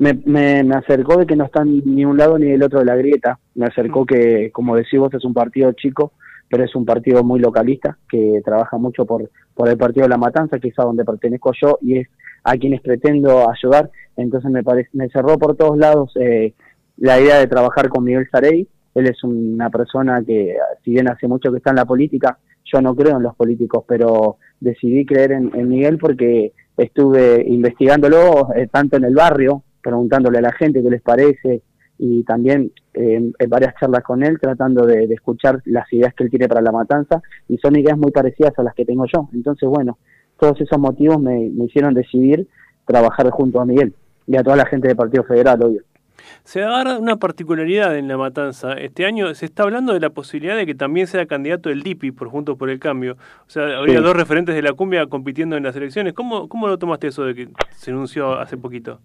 Me, 0.00 0.14
me, 0.24 0.64
me 0.64 0.74
acercó 0.74 1.16
de 1.18 1.26
que 1.26 1.36
no 1.36 1.44
están 1.44 1.68
ni 1.84 2.04
un 2.04 2.16
lado 2.16 2.36
ni 2.38 2.46
del 2.46 2.62
otro 2.64 2.80
de 2.80 2.86
la 2.86 2.96
grieta. 2.96 3.38
Me 3.54 3.66
acercó 3.66 4.04
que, 4.04 4.50
como 4.50 4.74
decís 4.74 4.98
vos, 4.98 5.14
es 5.14 5.24
un 5.24 5.34
partido 5.34 5.70
chico, 5.72 6.12
pero 6.48 6.64
es 6.64 6.74
un 6.74 6.84
partido 6.84 7.24
muy 7.24 7.40
localista, 7.40 7.98
que 8.08 8.40
trabaja 8.44 8.78
mucho 8.78 9.04
por, 9.04 9.30
por 9.54 9.68
el 9.68 9.76
partido 9.76 10.04
de 10.04 10.10
la 10.10 10.18
Matanza, 10.18 10.58
que 10.58 10.68
es 10.68 10.78
a 10.78 10.84
donde 10.84 11.04
pertenezco 11.04 11.52
yo, 11.60 11.78
y 11.82 11.98
es 11.98 12.08
a 12.44 12.56
quienes 12.56 12.80
pretendo 12.80 13.50
ayudar. 13.50 13.90
Entonces 14.16 14.50
me, 14.50 14.62
parece, 14.62 14.90
me 14.92 15.08
cerró 15.08 15.36
por 15.38 15.56
todos 15.56 15.76
lados 15.76 16.12
eh, 16.20 16.54
la 16.96 17.20
idea 17.20 17.38
de 17.38 17.48
trabajar 17.48 17.88
con 17.88 18.04
Miguel 18.04 18.28
Sarey. 18.30 18.68
Él 18.94 19.06
es 19.06 19.22
una 19.24 19.68
persona 19.68 20.22
que, 20.24 20.56
si 20.84 20.92
bien 20.92 21.10
hace 21.10 21.26
mucho 21.26 21.50
que 21.50 21.58
está 21.58 21.70
en 21.70 21.76
la 21.76 21.84
política, 21.84 22.38
yo 22.64 22.80
no 22.80 22.94
creo 22.94 23.16
en 23.16 23.22
los 23.22 23.34
políticos, 23.34 23.84
pero 23.86 24.38
decidí 24.60 25.04
creer 25.04 25.32
en, 25.32 25.50
en 25.54 25.68
Miguel 25.68 25.98
porque 25.98 26.52
estuve 26.76 27.44
investigándolo 27.46 28.48
eh, 28.54 28.68
tanto 28.70 28.96
en 28.96 29.04
el 29.04 29.14
barrio, 29.14 29.62
preguntándole 29.82 30.38
a 30.38 30.42
la 30.42 30.52
gente 30.52 30.82
qué 30.82 30.90
les 30.90 31.02
parece, 31.02 31.62
y 31.98 32.22
también 32.24 32.72
eh, 32.94 33.32
en 33.38 33.50
varias 33.50 33.74
charlas 33.80 34.02
con 34.02 34.22
él 34.22 34.38
tratando 34.40 34.84
de, 34.86 35.06
de 35.06 35.14
escuchar 35.14 35.60
las 35.64 35.90
ideas 35.92 36.12
que 36.14 36.24
él 36.24 36.30
tiene 36.30 36.48
para 36.48 36.60
la 36.60 36.72
matanza, 36.72 37.22
y 37.48 37.56
son 37.58 37.76
ideas 37.76 37.96
muy 37.98 38.10
parecidas 38.10 38.58
a 38.58 38.62
las 38.62 38.74
que 38.74 38.84
tengo 38.84 39.04
yo. 39.06 39.28
Entonces, 39.32 39.68
bueno, 39.68 39.98
todos 40.38 40.60
esos 40.60 40.78
motivos 40.78 41.20
me, 41.20 41.48
me 41.50 41.64
hicieron 41.64 41.94
decidir 41.94 42.46
trabajar 42.86 43.30
junto 43.30 43.60
a 43.60 43.66
Miguel 43.66 43.94
y 44.26 44.36
a 44.36 44.42
toda 44.42 44.56
la 44.56 44.66
gente 44.66 44.88
del 44.88 44.96
Partido 44.96 45.24
Federal, 45.24 45.62
obvio. 45.62 45.82
Se 46.42 46.62
agarra 46.62 46.98
una 46.98 47.16
particularidad 47.16 47.96
en 47.96 48.08
la 48.08 48.16
matanza. 48.16 48.72
Este 48.72 49.04
año 49.06 49.32
se 49.34 49.46
está 49.46 49.62
hablando 49.62 49.92
de 49.92 50.00
la 50.00 50.10
posibilidad 50.10 50.56
de 50.56 50.66
que 50.66 50.74
también 50.74 51.06
sea 51.06 51.26
candidato 51.26 51.70
el 51.70 51.82
DIPI 51.82 52.10
por 52.12 52.28
Juntos 52.28 52.56
por 52.56 52.68
el 52.70 52.78
Cambio. 52.80 53.12
O 53.46 53.50
sea, 53.50 53.78
habría 53.78 53.98
Sí. 53.98 54.04
dos 54.04 54.16
referentes 54.16 54.54
de 54.54 54.62
la 54.62 54.72
cumbia 54.72 55.06
compitiendo 55.06 55.56
en 55.56 55.62
las 55.62 55.76
elecciones. 55.76 56.14
¿Cómo, 56.14 56.48
¿Cómo 56.48 56.66
lo 56.68 56.78
tomaste 56.78 57.08
eso 57.08 57.24
de 57.24 57.34
que 57.34 57.48
se 57.76 57.90
anunció 57.90 58.32
hace 58.38 58.56
poquito? 58.56 58.98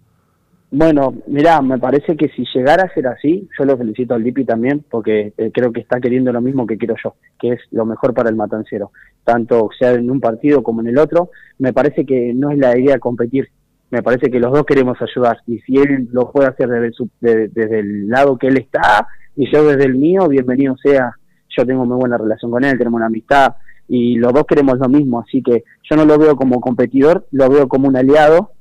Bueno, 0.74 1.12
mirá, 1.26 1.60
me 1.60 1.76
parece 1.78 2.16
que 2.16 2.28
si 2.30 2.46
llegara 2.54 2.84
a 2.84 2.94
ser 2.94 3.06
así, 3.06 3.46
yo 3.58 3.64
lo 3.66 3.76
felicito 3.76 4.14
al 4.14 4.24
Dipi 4.24 4.46
también, 4.46 4.82
porque 4.90 5.34
eh, 5.36 5.50
creo 5.52 5.70
que 5.70 5.80
está 5.80 6.00
queriendo 6.00 6.32
lo 6.32 6.40
mismo 6.40 6.66
que 6.66 6.78
quiero 6.78 6.94
yo, 7.04 7.14
que 7.38 7.50
es 7.50 7.60
lo 7.72 7.84
mejor 7.84 8.14
para 8.14 8.30
el 8.30 8.36
matancero, 8.36 8.90
tanto 9.22 9.68
sea 9.78 9.92
en 9.92 10.10
un 10.10 10.18
partido 10.18 10.62
como 10.62 10.80
en 10.80 10.86
el 10.86 10.96
otro. 10.98 11.28
Me 11.58 11.74
parece 11.74 12.06
que 12.06 12.32
no 12.32 12.50
es 12.50 12.58
la 12.58 12.78
idea 12.78 12.98
competir, 12.98 13.48
me 13.90 14.02
parece 14.02 14.30
que 14.30 14.40
los 14.40 14.50
dos 14.50 14.64
queremos 14.64 14.96
ayudar, 15.02 15.40
y 15.46 15.58
si 15.58 15.76
él 15.76 16.08
lo 16.10 16.32
puede 16.32 16.48
hacer 16.48 16.70
desde, 16.70 16.90
de- 17.20 17.48
desde 17.48 17.80
el 17.80 18.08
lado 18.08 18.38
que 18.38 18.46
él 18.46 18.56
está, 18.56 19.06
y 19.36 19.52
yo 19.52 19.66
desde 19.66 19.84
el 19.84 19.94
mío, 19.96 20.26
bienvenido 20.26 20.74
sea. 20.78 21.14
Yo 21.54 21.66
tengo 21.66 21.84
muy 21.84 21.98
buena 21.98 22.16
relación 22.16 22.50
con 22.50 22.64
él, 22.64 22.78
tenemos 22.78 22.96
una 22.96 23.06
amistad, 23.08 23.56
y 23.88 24.14
los 24.16 24.32
dos 24.32 24.46
queremos 24.46 24.78
lo 24.78 24.88
mismo, 24.88 25.20
así 25.20 25.42
que 25.42 25.64
yo 25.82 25.96
no 25.96 26.06
lo 26.06 26.16
veo 26.16 26.34
como 26.34 26.62
competidor, 26.62 27.26
lo 27.30 27.50
veo 27.50 27.68
como 27.68 27.88
un 27.88 27.96
aliado 27.98 28.52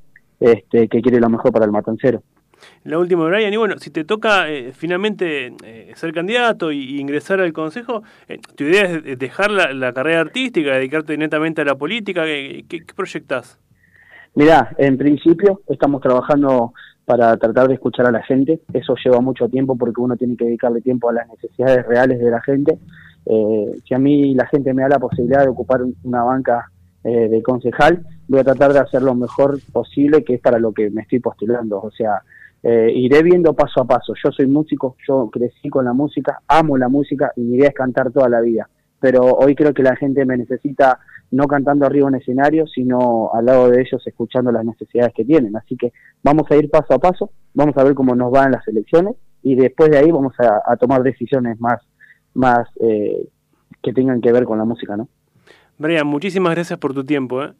este, 0.41 0.89
que 0.89 1.01
quiere 1.01 1.19
lo 1.21 1.29
mejor 1.29 1.53
para 1.53 1.63
el 1.65 1.71
matancero. 1.71 2.21
la 2.83 2.99
última, 2.99 3.25
Brian. 3.25 3.53
Y 3.53 3.57
bueno, 3.57 3.75
si 3.79 3.89
te 3.91 4.03
toca 4.03 4.49
eh, 4.49 4.71
finalmente 4.73 5.53
eh, 5.63 5.91
ser 5.95 6.13
candidato 6.13 6.71
y, 6.71 6.79
y 6.79 6.99
ingresar 6.99 7.39
al 7.39 7.53
Consejo, 7.53 8.03
eh, 8.27 8.39
¿tu 8.55 8.65
idea 8.65 8.83
es 8.83 9.03
de- 9.03 9.15
dejar 9.15 9.49
la, 9.51 9.71
la 9.73 9.93
carrera 9.93 10.19
artística, 10.21 10.71
dedicarte 10.73 11.17
netamente 11.17 11.61
a 11.61 11.65
la 11.65 11.75
política? 11.75 12.23
¿Qué, 12.25 12.65
qué, 12.67 12.79
qué 12.85 12.93
proyectás? 12.93 13.57
Mirá, 14.35 14.73
en 14.77 14.97
principio 14.97 15.61
estamos 15.69 16.01
trabajando 16.01 16.73
para 17.05 17.35
tratar 17.37 17.67
de 17.67 17.73
escuchar 17.73 18.05
a 18.05 18.11
la 18.11 18.23
gente. 18.23 18.61
Eso 18.73 18.95
lleva 19.03 19.19
mucho 19.19 19.49
tiempo 19.49 19.75
porque 19.77 19.99
uno 20.01 20.15
tiene 20.15 20.37
que 20.37 20.45
dedicarle 20.45 20.81
tiempo 20.81 21.09
a 21.09 21.13
las 21.13 21.27
necesidades 21.27 21.85
reales 21.85 22.19
de 22.19 22.31
la 22.31 22.41
gente. 22.41 22.77
Eh, 23.25 23.65
si 23.87 23.93
a 23.93 23.99
mí 23.99 24.33
la 24.33 24.47
gente 24.47 24.73
me 24.73 24.83
da 24.83 24.89
la 24.89 24.99
posibilidad 24.99 25.41
de 25.43 25.49
ocupar 25.49 25.81
un- 25.83 25.95
una 26.03 26.23
banca 26.23 26.70
eh, 27.03 27.29
de 27.29 27.41
concejal, 27.41 28.05
voy 28.27 28.39
a 28.39 28.43
tratar 28.43 28.73
de 28.73 28.79
hacer 28.79 29.01
lo 29.01 29.15
mejor 29.15 29.59
posible, 29.71 30.23
que 30.23 30.35
es 30.35 30.41
para 30.41 30.59
lo 30.59 30.71
que 30.71 30.89
me 30.89 31.01
estoy 31.01 31.19
postulando. 31.19 31.81
O 31.81 31.91
sea, 31.91 32.21
eh, 32.63 32.91
iré 32.93 33.23
viendo 33.23 33.53
paso 33.53 33.81
a 33.81 33.85
paso. 33.85 34.13
Yo 34.23 34.31
soy 34.31 34.47
músico, 34.47 34.95
yo 35.07 35.29
crecí 35.31 35.69
con 35.69 35.85
la 35.85 35.93
música, 35.93 36.41
amo 36.47 36.77
la 36.77 36.89
música 36.89 37.31
y 37.35 37.41
mi 37.41 37.57
idea 37.57 37.69
es 37.69 37.75
cantar 37.75 38.11
toda 38.11 38.29
la 38.29 38.41
vida. 38.41 38.69
Pero 38.99 39.23
hoy 39.23 39.55
creo 39.55 39.73
que 39.73 39.81
la 39.81 39.95
gente 39.95 40.25
me 40.25 40.37
necesita 40.37 40.99
no 41.31 41.47
cantando 41.47 41.85
arriba 41.85 42.09
en 42.09 42.15
escenario, 42.15 42.67
sino 42.67 43.31
al 43.33 43.45
lado 43.45 43.69
de 43.69 43.81
ellos 43.81 44.05
escuchando 44.05 44.51
las 44.51 44.63
necesidades 44.63 45.13
que 45.15 45.25
tienen. 45.25 45.55
Así 45.55 45.75
que 45.75 45.91
vamos 46.23 46.43
a 46.51 46.55
ir 46.55 46.69
paso 46.69 46.93
a 46.93 46.99
paso, 46.99 47.31
vamos 47.53 47.75
a 47.77 47.83
ver 47.83 47.95
cómo 47.95 48.15
nos 48.15 48.31
van 48.31 48.51
las 48.51 48.67
elecciones 48.67 49.15
y 49.41 49.55
después 49.55 49.89
de 49.89 49.97
ahí 49.97 50.11
vamos 50.11 50.33
a, 50.39 50.61
a 50.65 50.77
tomar 50.77 51.01
decisiones 51.01 51.59
más, 51.59 51.81
más 52.35 52.67
eh, 52.79 53.27
que 53.81 53.93
tengan 53.93 54.21
que 54.21 54.31
ver 54.31 54.43
con 54.43 54.59
la 54.59 54.65
música, 54.65 54.95
¿no? 54.95 55.07
Brian, 55.81 56.07
muchísimas 56.07 56.53
gracias 56.55 56.79
por 56.79 56.93
tu 56.93 57.03
tiempo. 57.03 57.43
¿eh? 57.43 57.51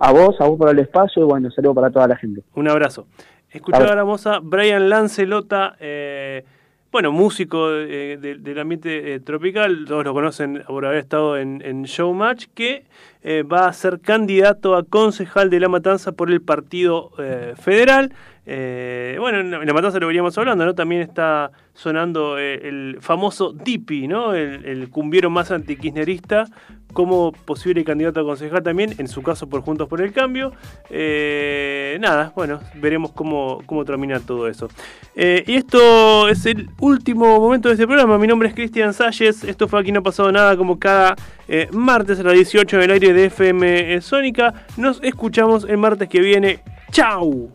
A 0.00 0.12
vos, 0.12 0.40
a 0.40 0.44
vos 0.46 0.58
por 0.58 0.68
el 0.70 0.78
espacio 0.78 1.22
y 1.22 1.26
bueno, 1.26 1.50
saludo 1.50 1.74
para 1.74 1.90
toda 1.90 2.08
la 2.08 2.16
gente. 2.16 2.42
Un 2.54 2.68
abrazo. 2.68 3.06
Escuchaba 3.50 3.84
ahora 3.84 4.02
vamos 4.02 4.26
a 4.26 4.38
Brian 4.40 4.88
Lancelota, 4.88 5.76
eh, 5.78 6.44
bueno, 6.90 7.12
músico 7.12 7.70
eh, 7.70 8.16
de- 8.20 8.36
del 8.36 8.58
ambiente 8.58 9.14
eh, 9.14 9.20
tropical, 9.20 9.84
todos 9.86 10.04
lo 10.04 10.12
conocen 10.14 10.62
por 10.66 10.84
haber 10.86 10.98
estado 10.98 11.36
en, 11.36 11.62
en 11.64 11.82
Showmatch, 11.84 12.46
que 12.54 12.84
eh, 13.22 13.42
va 13.42 13.66
a 13.68 13.72
ser 13.72 14.00
candidato 14.00 14.74
a 14.74 14.82
concejal 14.84 15.50
de 15.50 15.60
La 15.60 15.68
Matanza 15.68 16.12
por 16.12 16.30
el 16.30 16.40
Partido 16.40 17.10
Federal. 17.56 18.12
Eh, 18.44 19.16
bueno, 19.20 19.38
en 19.40 19.50
La 19.52 19.64
La 19.64 19.72
Matanza 19.72 20.00
lo 20.00 20.06
veníamos 20.08 20.36
hablando, 20.36 20.64
¿no? 20.64 20.74
También 20.74 21.02
está 21.02 21.52
sonando 21.74 22.38
el 22.38 22.96
famoso 23.00 23.52
Dipi, 23.52 24.08
¿no? 24.08 24.34
El, 24.34 24.64
el 24.64 24.90
cumbiero 24.90 25.30
más 25.30 25.50
antikirchnerista 25.52 26.46
como 26.92 27.32
posible 27.32 27.84
candidato 27.84 28.20
a 28.20 28.24
concejal 28.24 28.62
también, 28.62 28.94
en 28.98 29.08
su 29.08 29.22
caso 29.22 29.48
por 29.48 29.62
Juntos 29.62 29.88
por 29.88 30.00
el 30.00 30.12
Cambio. 30.12 30.52
Eh, 30.90 31.96
nada, 32.00 32.32
bueno, 32.34 32.60
veremos 32.74 33.12
cómo, 33.12 33.62
cómo 33.66 33.84
termina 33.84 34.20
todo 34.20 34.48
eso. 34.48 34.68
Eh, 35.14 35.44
y 35.46 35.54
esto 35.54 36.28
es 36.28 36.46
el 36.46 36.70
último 36.80 37.40
momento 37.40 37.68
de 37.68 37.74
este 37.74 37.86
programa. 37.86 38.18
Mi 38.18 38.26
nombre 38.26 38.48
es 38.48 38.54
Cristian 38.54 38.94
Salles. 38.94 39.44
Esto 39.44 39.68
fue 39.68 39.80
Aquí 39.80 39.92
No 39.92 40.00
ha 40.00 40.02
pasado 40.02 40.30
nada, 40.30 40.56
como 40.56 40.78
cada 40.78 41.16
eh, 41.48 41.68
martes 41.72 42.20
a 42.20 42.22
las 42.22 42.34
18 42.34 42.76
en 42.76 42.82
el 42.82 42.90
aire 42.92 43.12
de 43.12 43.26
FM 43.26 44.00
Sónica. 44.00 44.54
Nos 44.76 45.02
escuchamos 45.02 45.64
el 45.64 45.78
martes 45.78 46.08
que 46.08 46.20
viene. 46.20 46.60
¡Chao! 46.90 47.48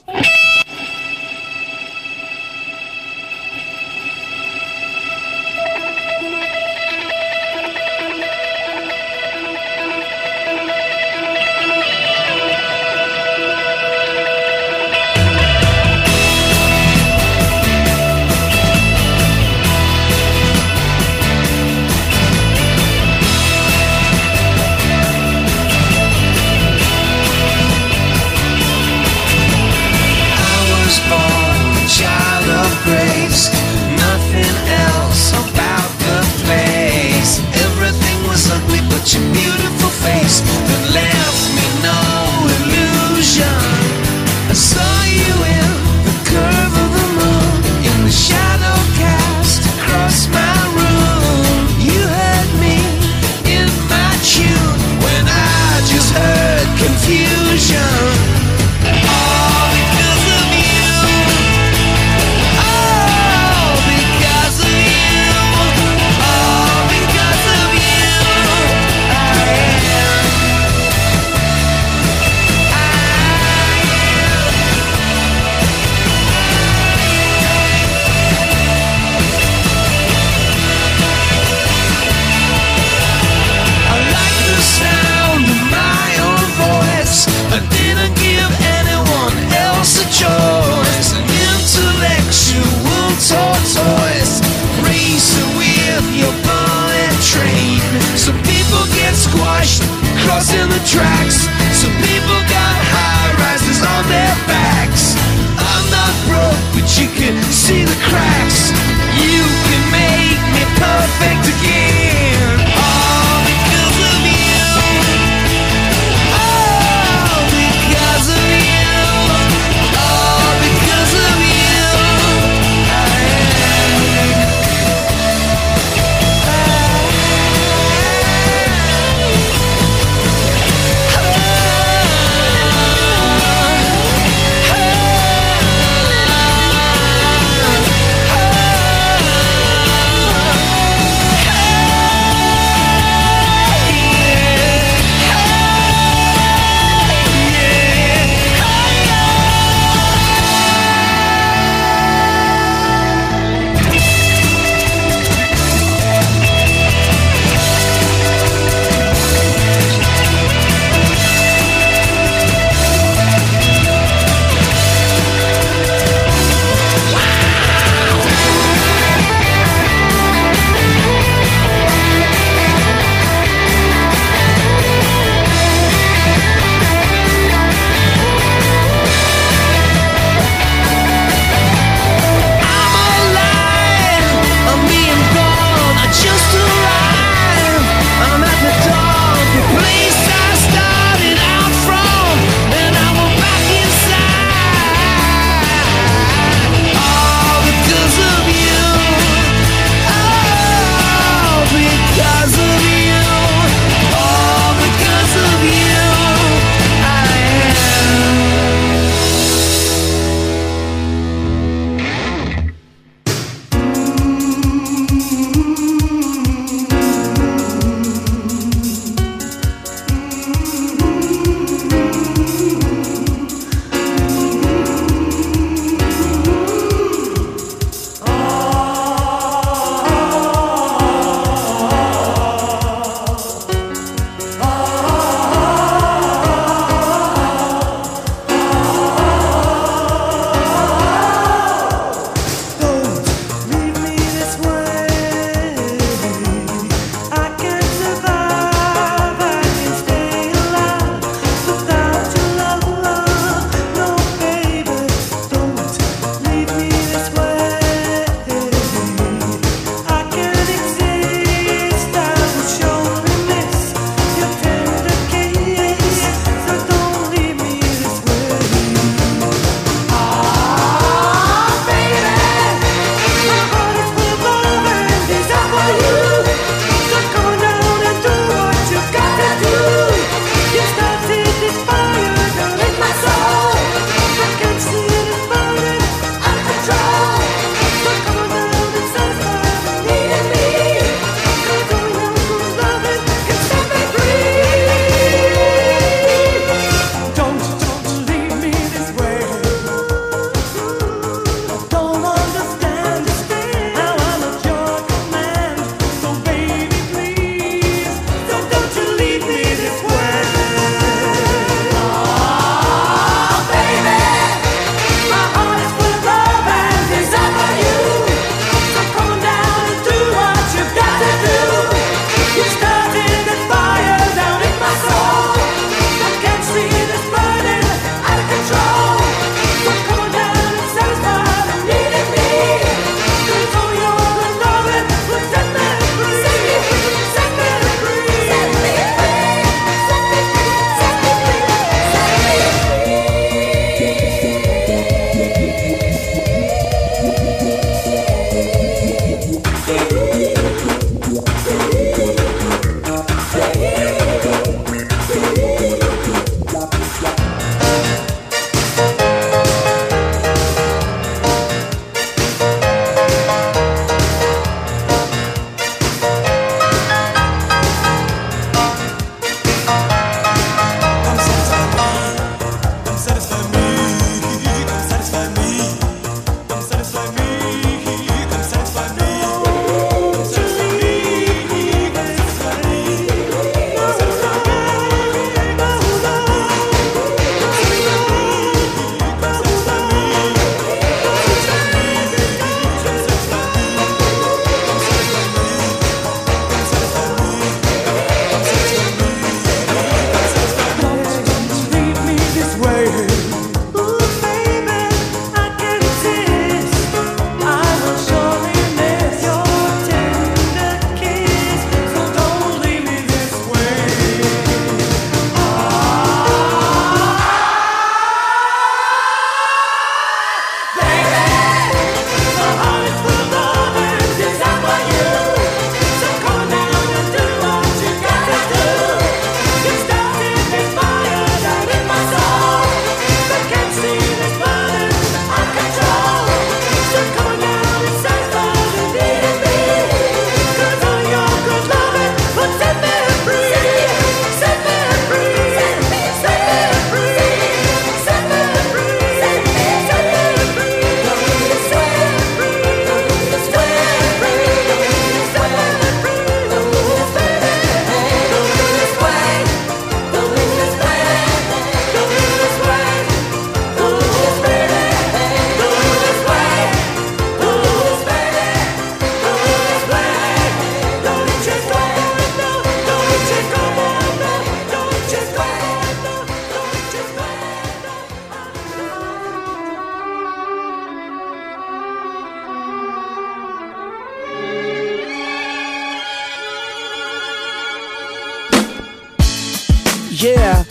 Yeah. 490.39 490.83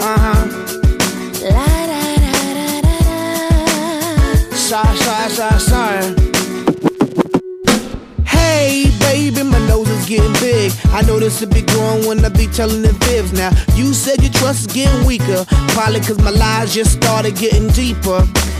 Uh 0.00 0.16
huh. 0.24 0.46
La 1.52 1.66
da 1.84 2.00
da 2.16 2.32
da 2.56 2.80
da 2.80 2.96
da. 4.40 4.56
Sorry, 4.56 4.96
sorry, 4.96 5.28
sorry, 5.28 5.60
sorry. 5.60 6.14
Hey, 8.24 8.90
baby, 9.00 9.42
my 9.42 9.58
nose 9.68 9.90
is 9.90 10.06
getting 10.06 10.32
big. 10.40 10.72
I 10.94 11.02
know 11.02 11.18
this 11.18 11.42
will 11.42 11.48
be 11.48 11.60
growing 11.60 12.06
when 12.06 12.24
I 12.24 12.30
be 12.30 12.46
telling 12.46 12.80
the 12.80 12.94
fibs. 13.04 13.34
Now, 13.34 13.50
you 13.74 13.92
said 13.92 14.22
your 14.22 14.32
trust 14.32 14.60
is 14.60 14.72
getting 14.72 15.04
weaker. 15.04 15.44
Probably 15.76 16.00
cause 16.00 16.18
my 16.20 16.30
lies 16.30 16.72
just 16.72 16.92
started 16.92 17.36
getting 17.36 17.68
deeper. 17.68 18.26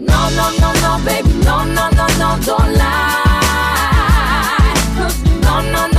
No, 0.00 0.30
no, 0.30 0.50
no, 0.60 0.72
no, 0.82 1.04
baby, 1.04 1.28
no, 1.44 1.64
no, 1.64 1.88
no, 1.90 2.06
no, 2.18 2.38
don't 2.44 2.72
lie. 2.74 3.16
No, 5.42 5.60
no, 5.60 5.86
no, 5.86 5.89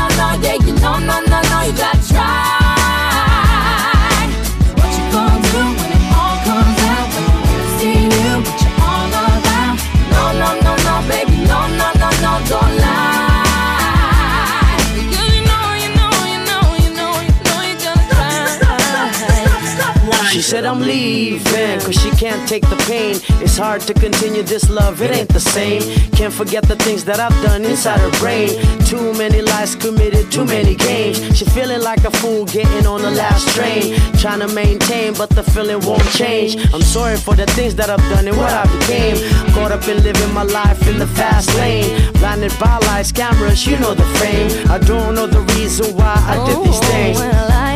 She 20.41 20.47
said 20.47 20.65
I'm 20.65 20.79
leaving, 20.79 21.79
cause 21.81 21.93
she 22.01 22.09
can't 22.17 22.49
take 22.49 22.67
the 22.67 22.75
pain. 22.89 23.13
It's 23.43 23.57
hard 23.57 23.81
to 23.81 23.93
continue 23.93 24.41
this 24.41 24.71
love, 24.71 24.99
it 24.99 25.11
ain't 25.11 25.29
the 25.29 25.39
same. 25.39 25.83
Can't 26.13 26.33
forget 26.33 26.63
the 26.63 26.75
things 26.77 27.05
that 27.05 27.19
I've 27.19 27.43
done 27.43 27.63
inside 27.63 27.99
her 27.99 28.09
brain. 28.19 28.49
Too 28.87 29.13
many 29.13 29.43
lies 29.43 29.75
committed, 29.75 30.31
too 30.31 30.43
many 30.43 30.73
games. 30.73 31.19
She 31.37 31.45
feeling 31.45 31.83
like 31.83 32.05
a 32.05 32.09
fool 32.09 32.45
getting 32.45 32.87
on 32.87 33.03
the 33.03 33.11
last 33.11 33.49
train. 33.49 33.93
Trying 34.17 34.39
to 34.39 34.47
maintain, 34.47 35.13
but 35.13 35.29
the 35.29 35.43
feeling 35.43 35.79
won't 35.85 36.09
change. 36.09 36.57
I'm 36.73 36.81
sorry 36.81 37.17
for 37.17 37.35
the 37.35 37.45
things 37.45 37.75
that 37.75 37.91
I've 37.91 38.09
done 38.09 38.27
and 38.27 38.35
what 38.35 38.51
I 38.51 38.65
became. 38.79 39.17
Caught 39.53 39.73
up 39.73 39.87
in 39.87 40.01
living 40.01 40.33
my 40.33 40.41
life 40.41 40.87
in 40.87 40.97
the 40.97 41.05
fast 41.05 41.53
lane. 41.57 42.13
Blinded 42.13 42.57
by 42.59 42.79
lights, 42.87 43.11
cameras, 43.11 43.67
you 43.67 43.77
know 43.77 43.93
the 43.93 44.09
fame. 44.17 44.49
I 44.71 44.79
don't 44.79 45.13
know 45.13 45.27
the 45.27 45.41
reason 45.53 45.95
why 45.95 46.15
I 46.17 46.43
did 46.47 46.57
these 46.65 46.81
oh, 46.81 46.89
things. 46.89 47.17
Oh, 47.19 47.47
I 47.51 47.70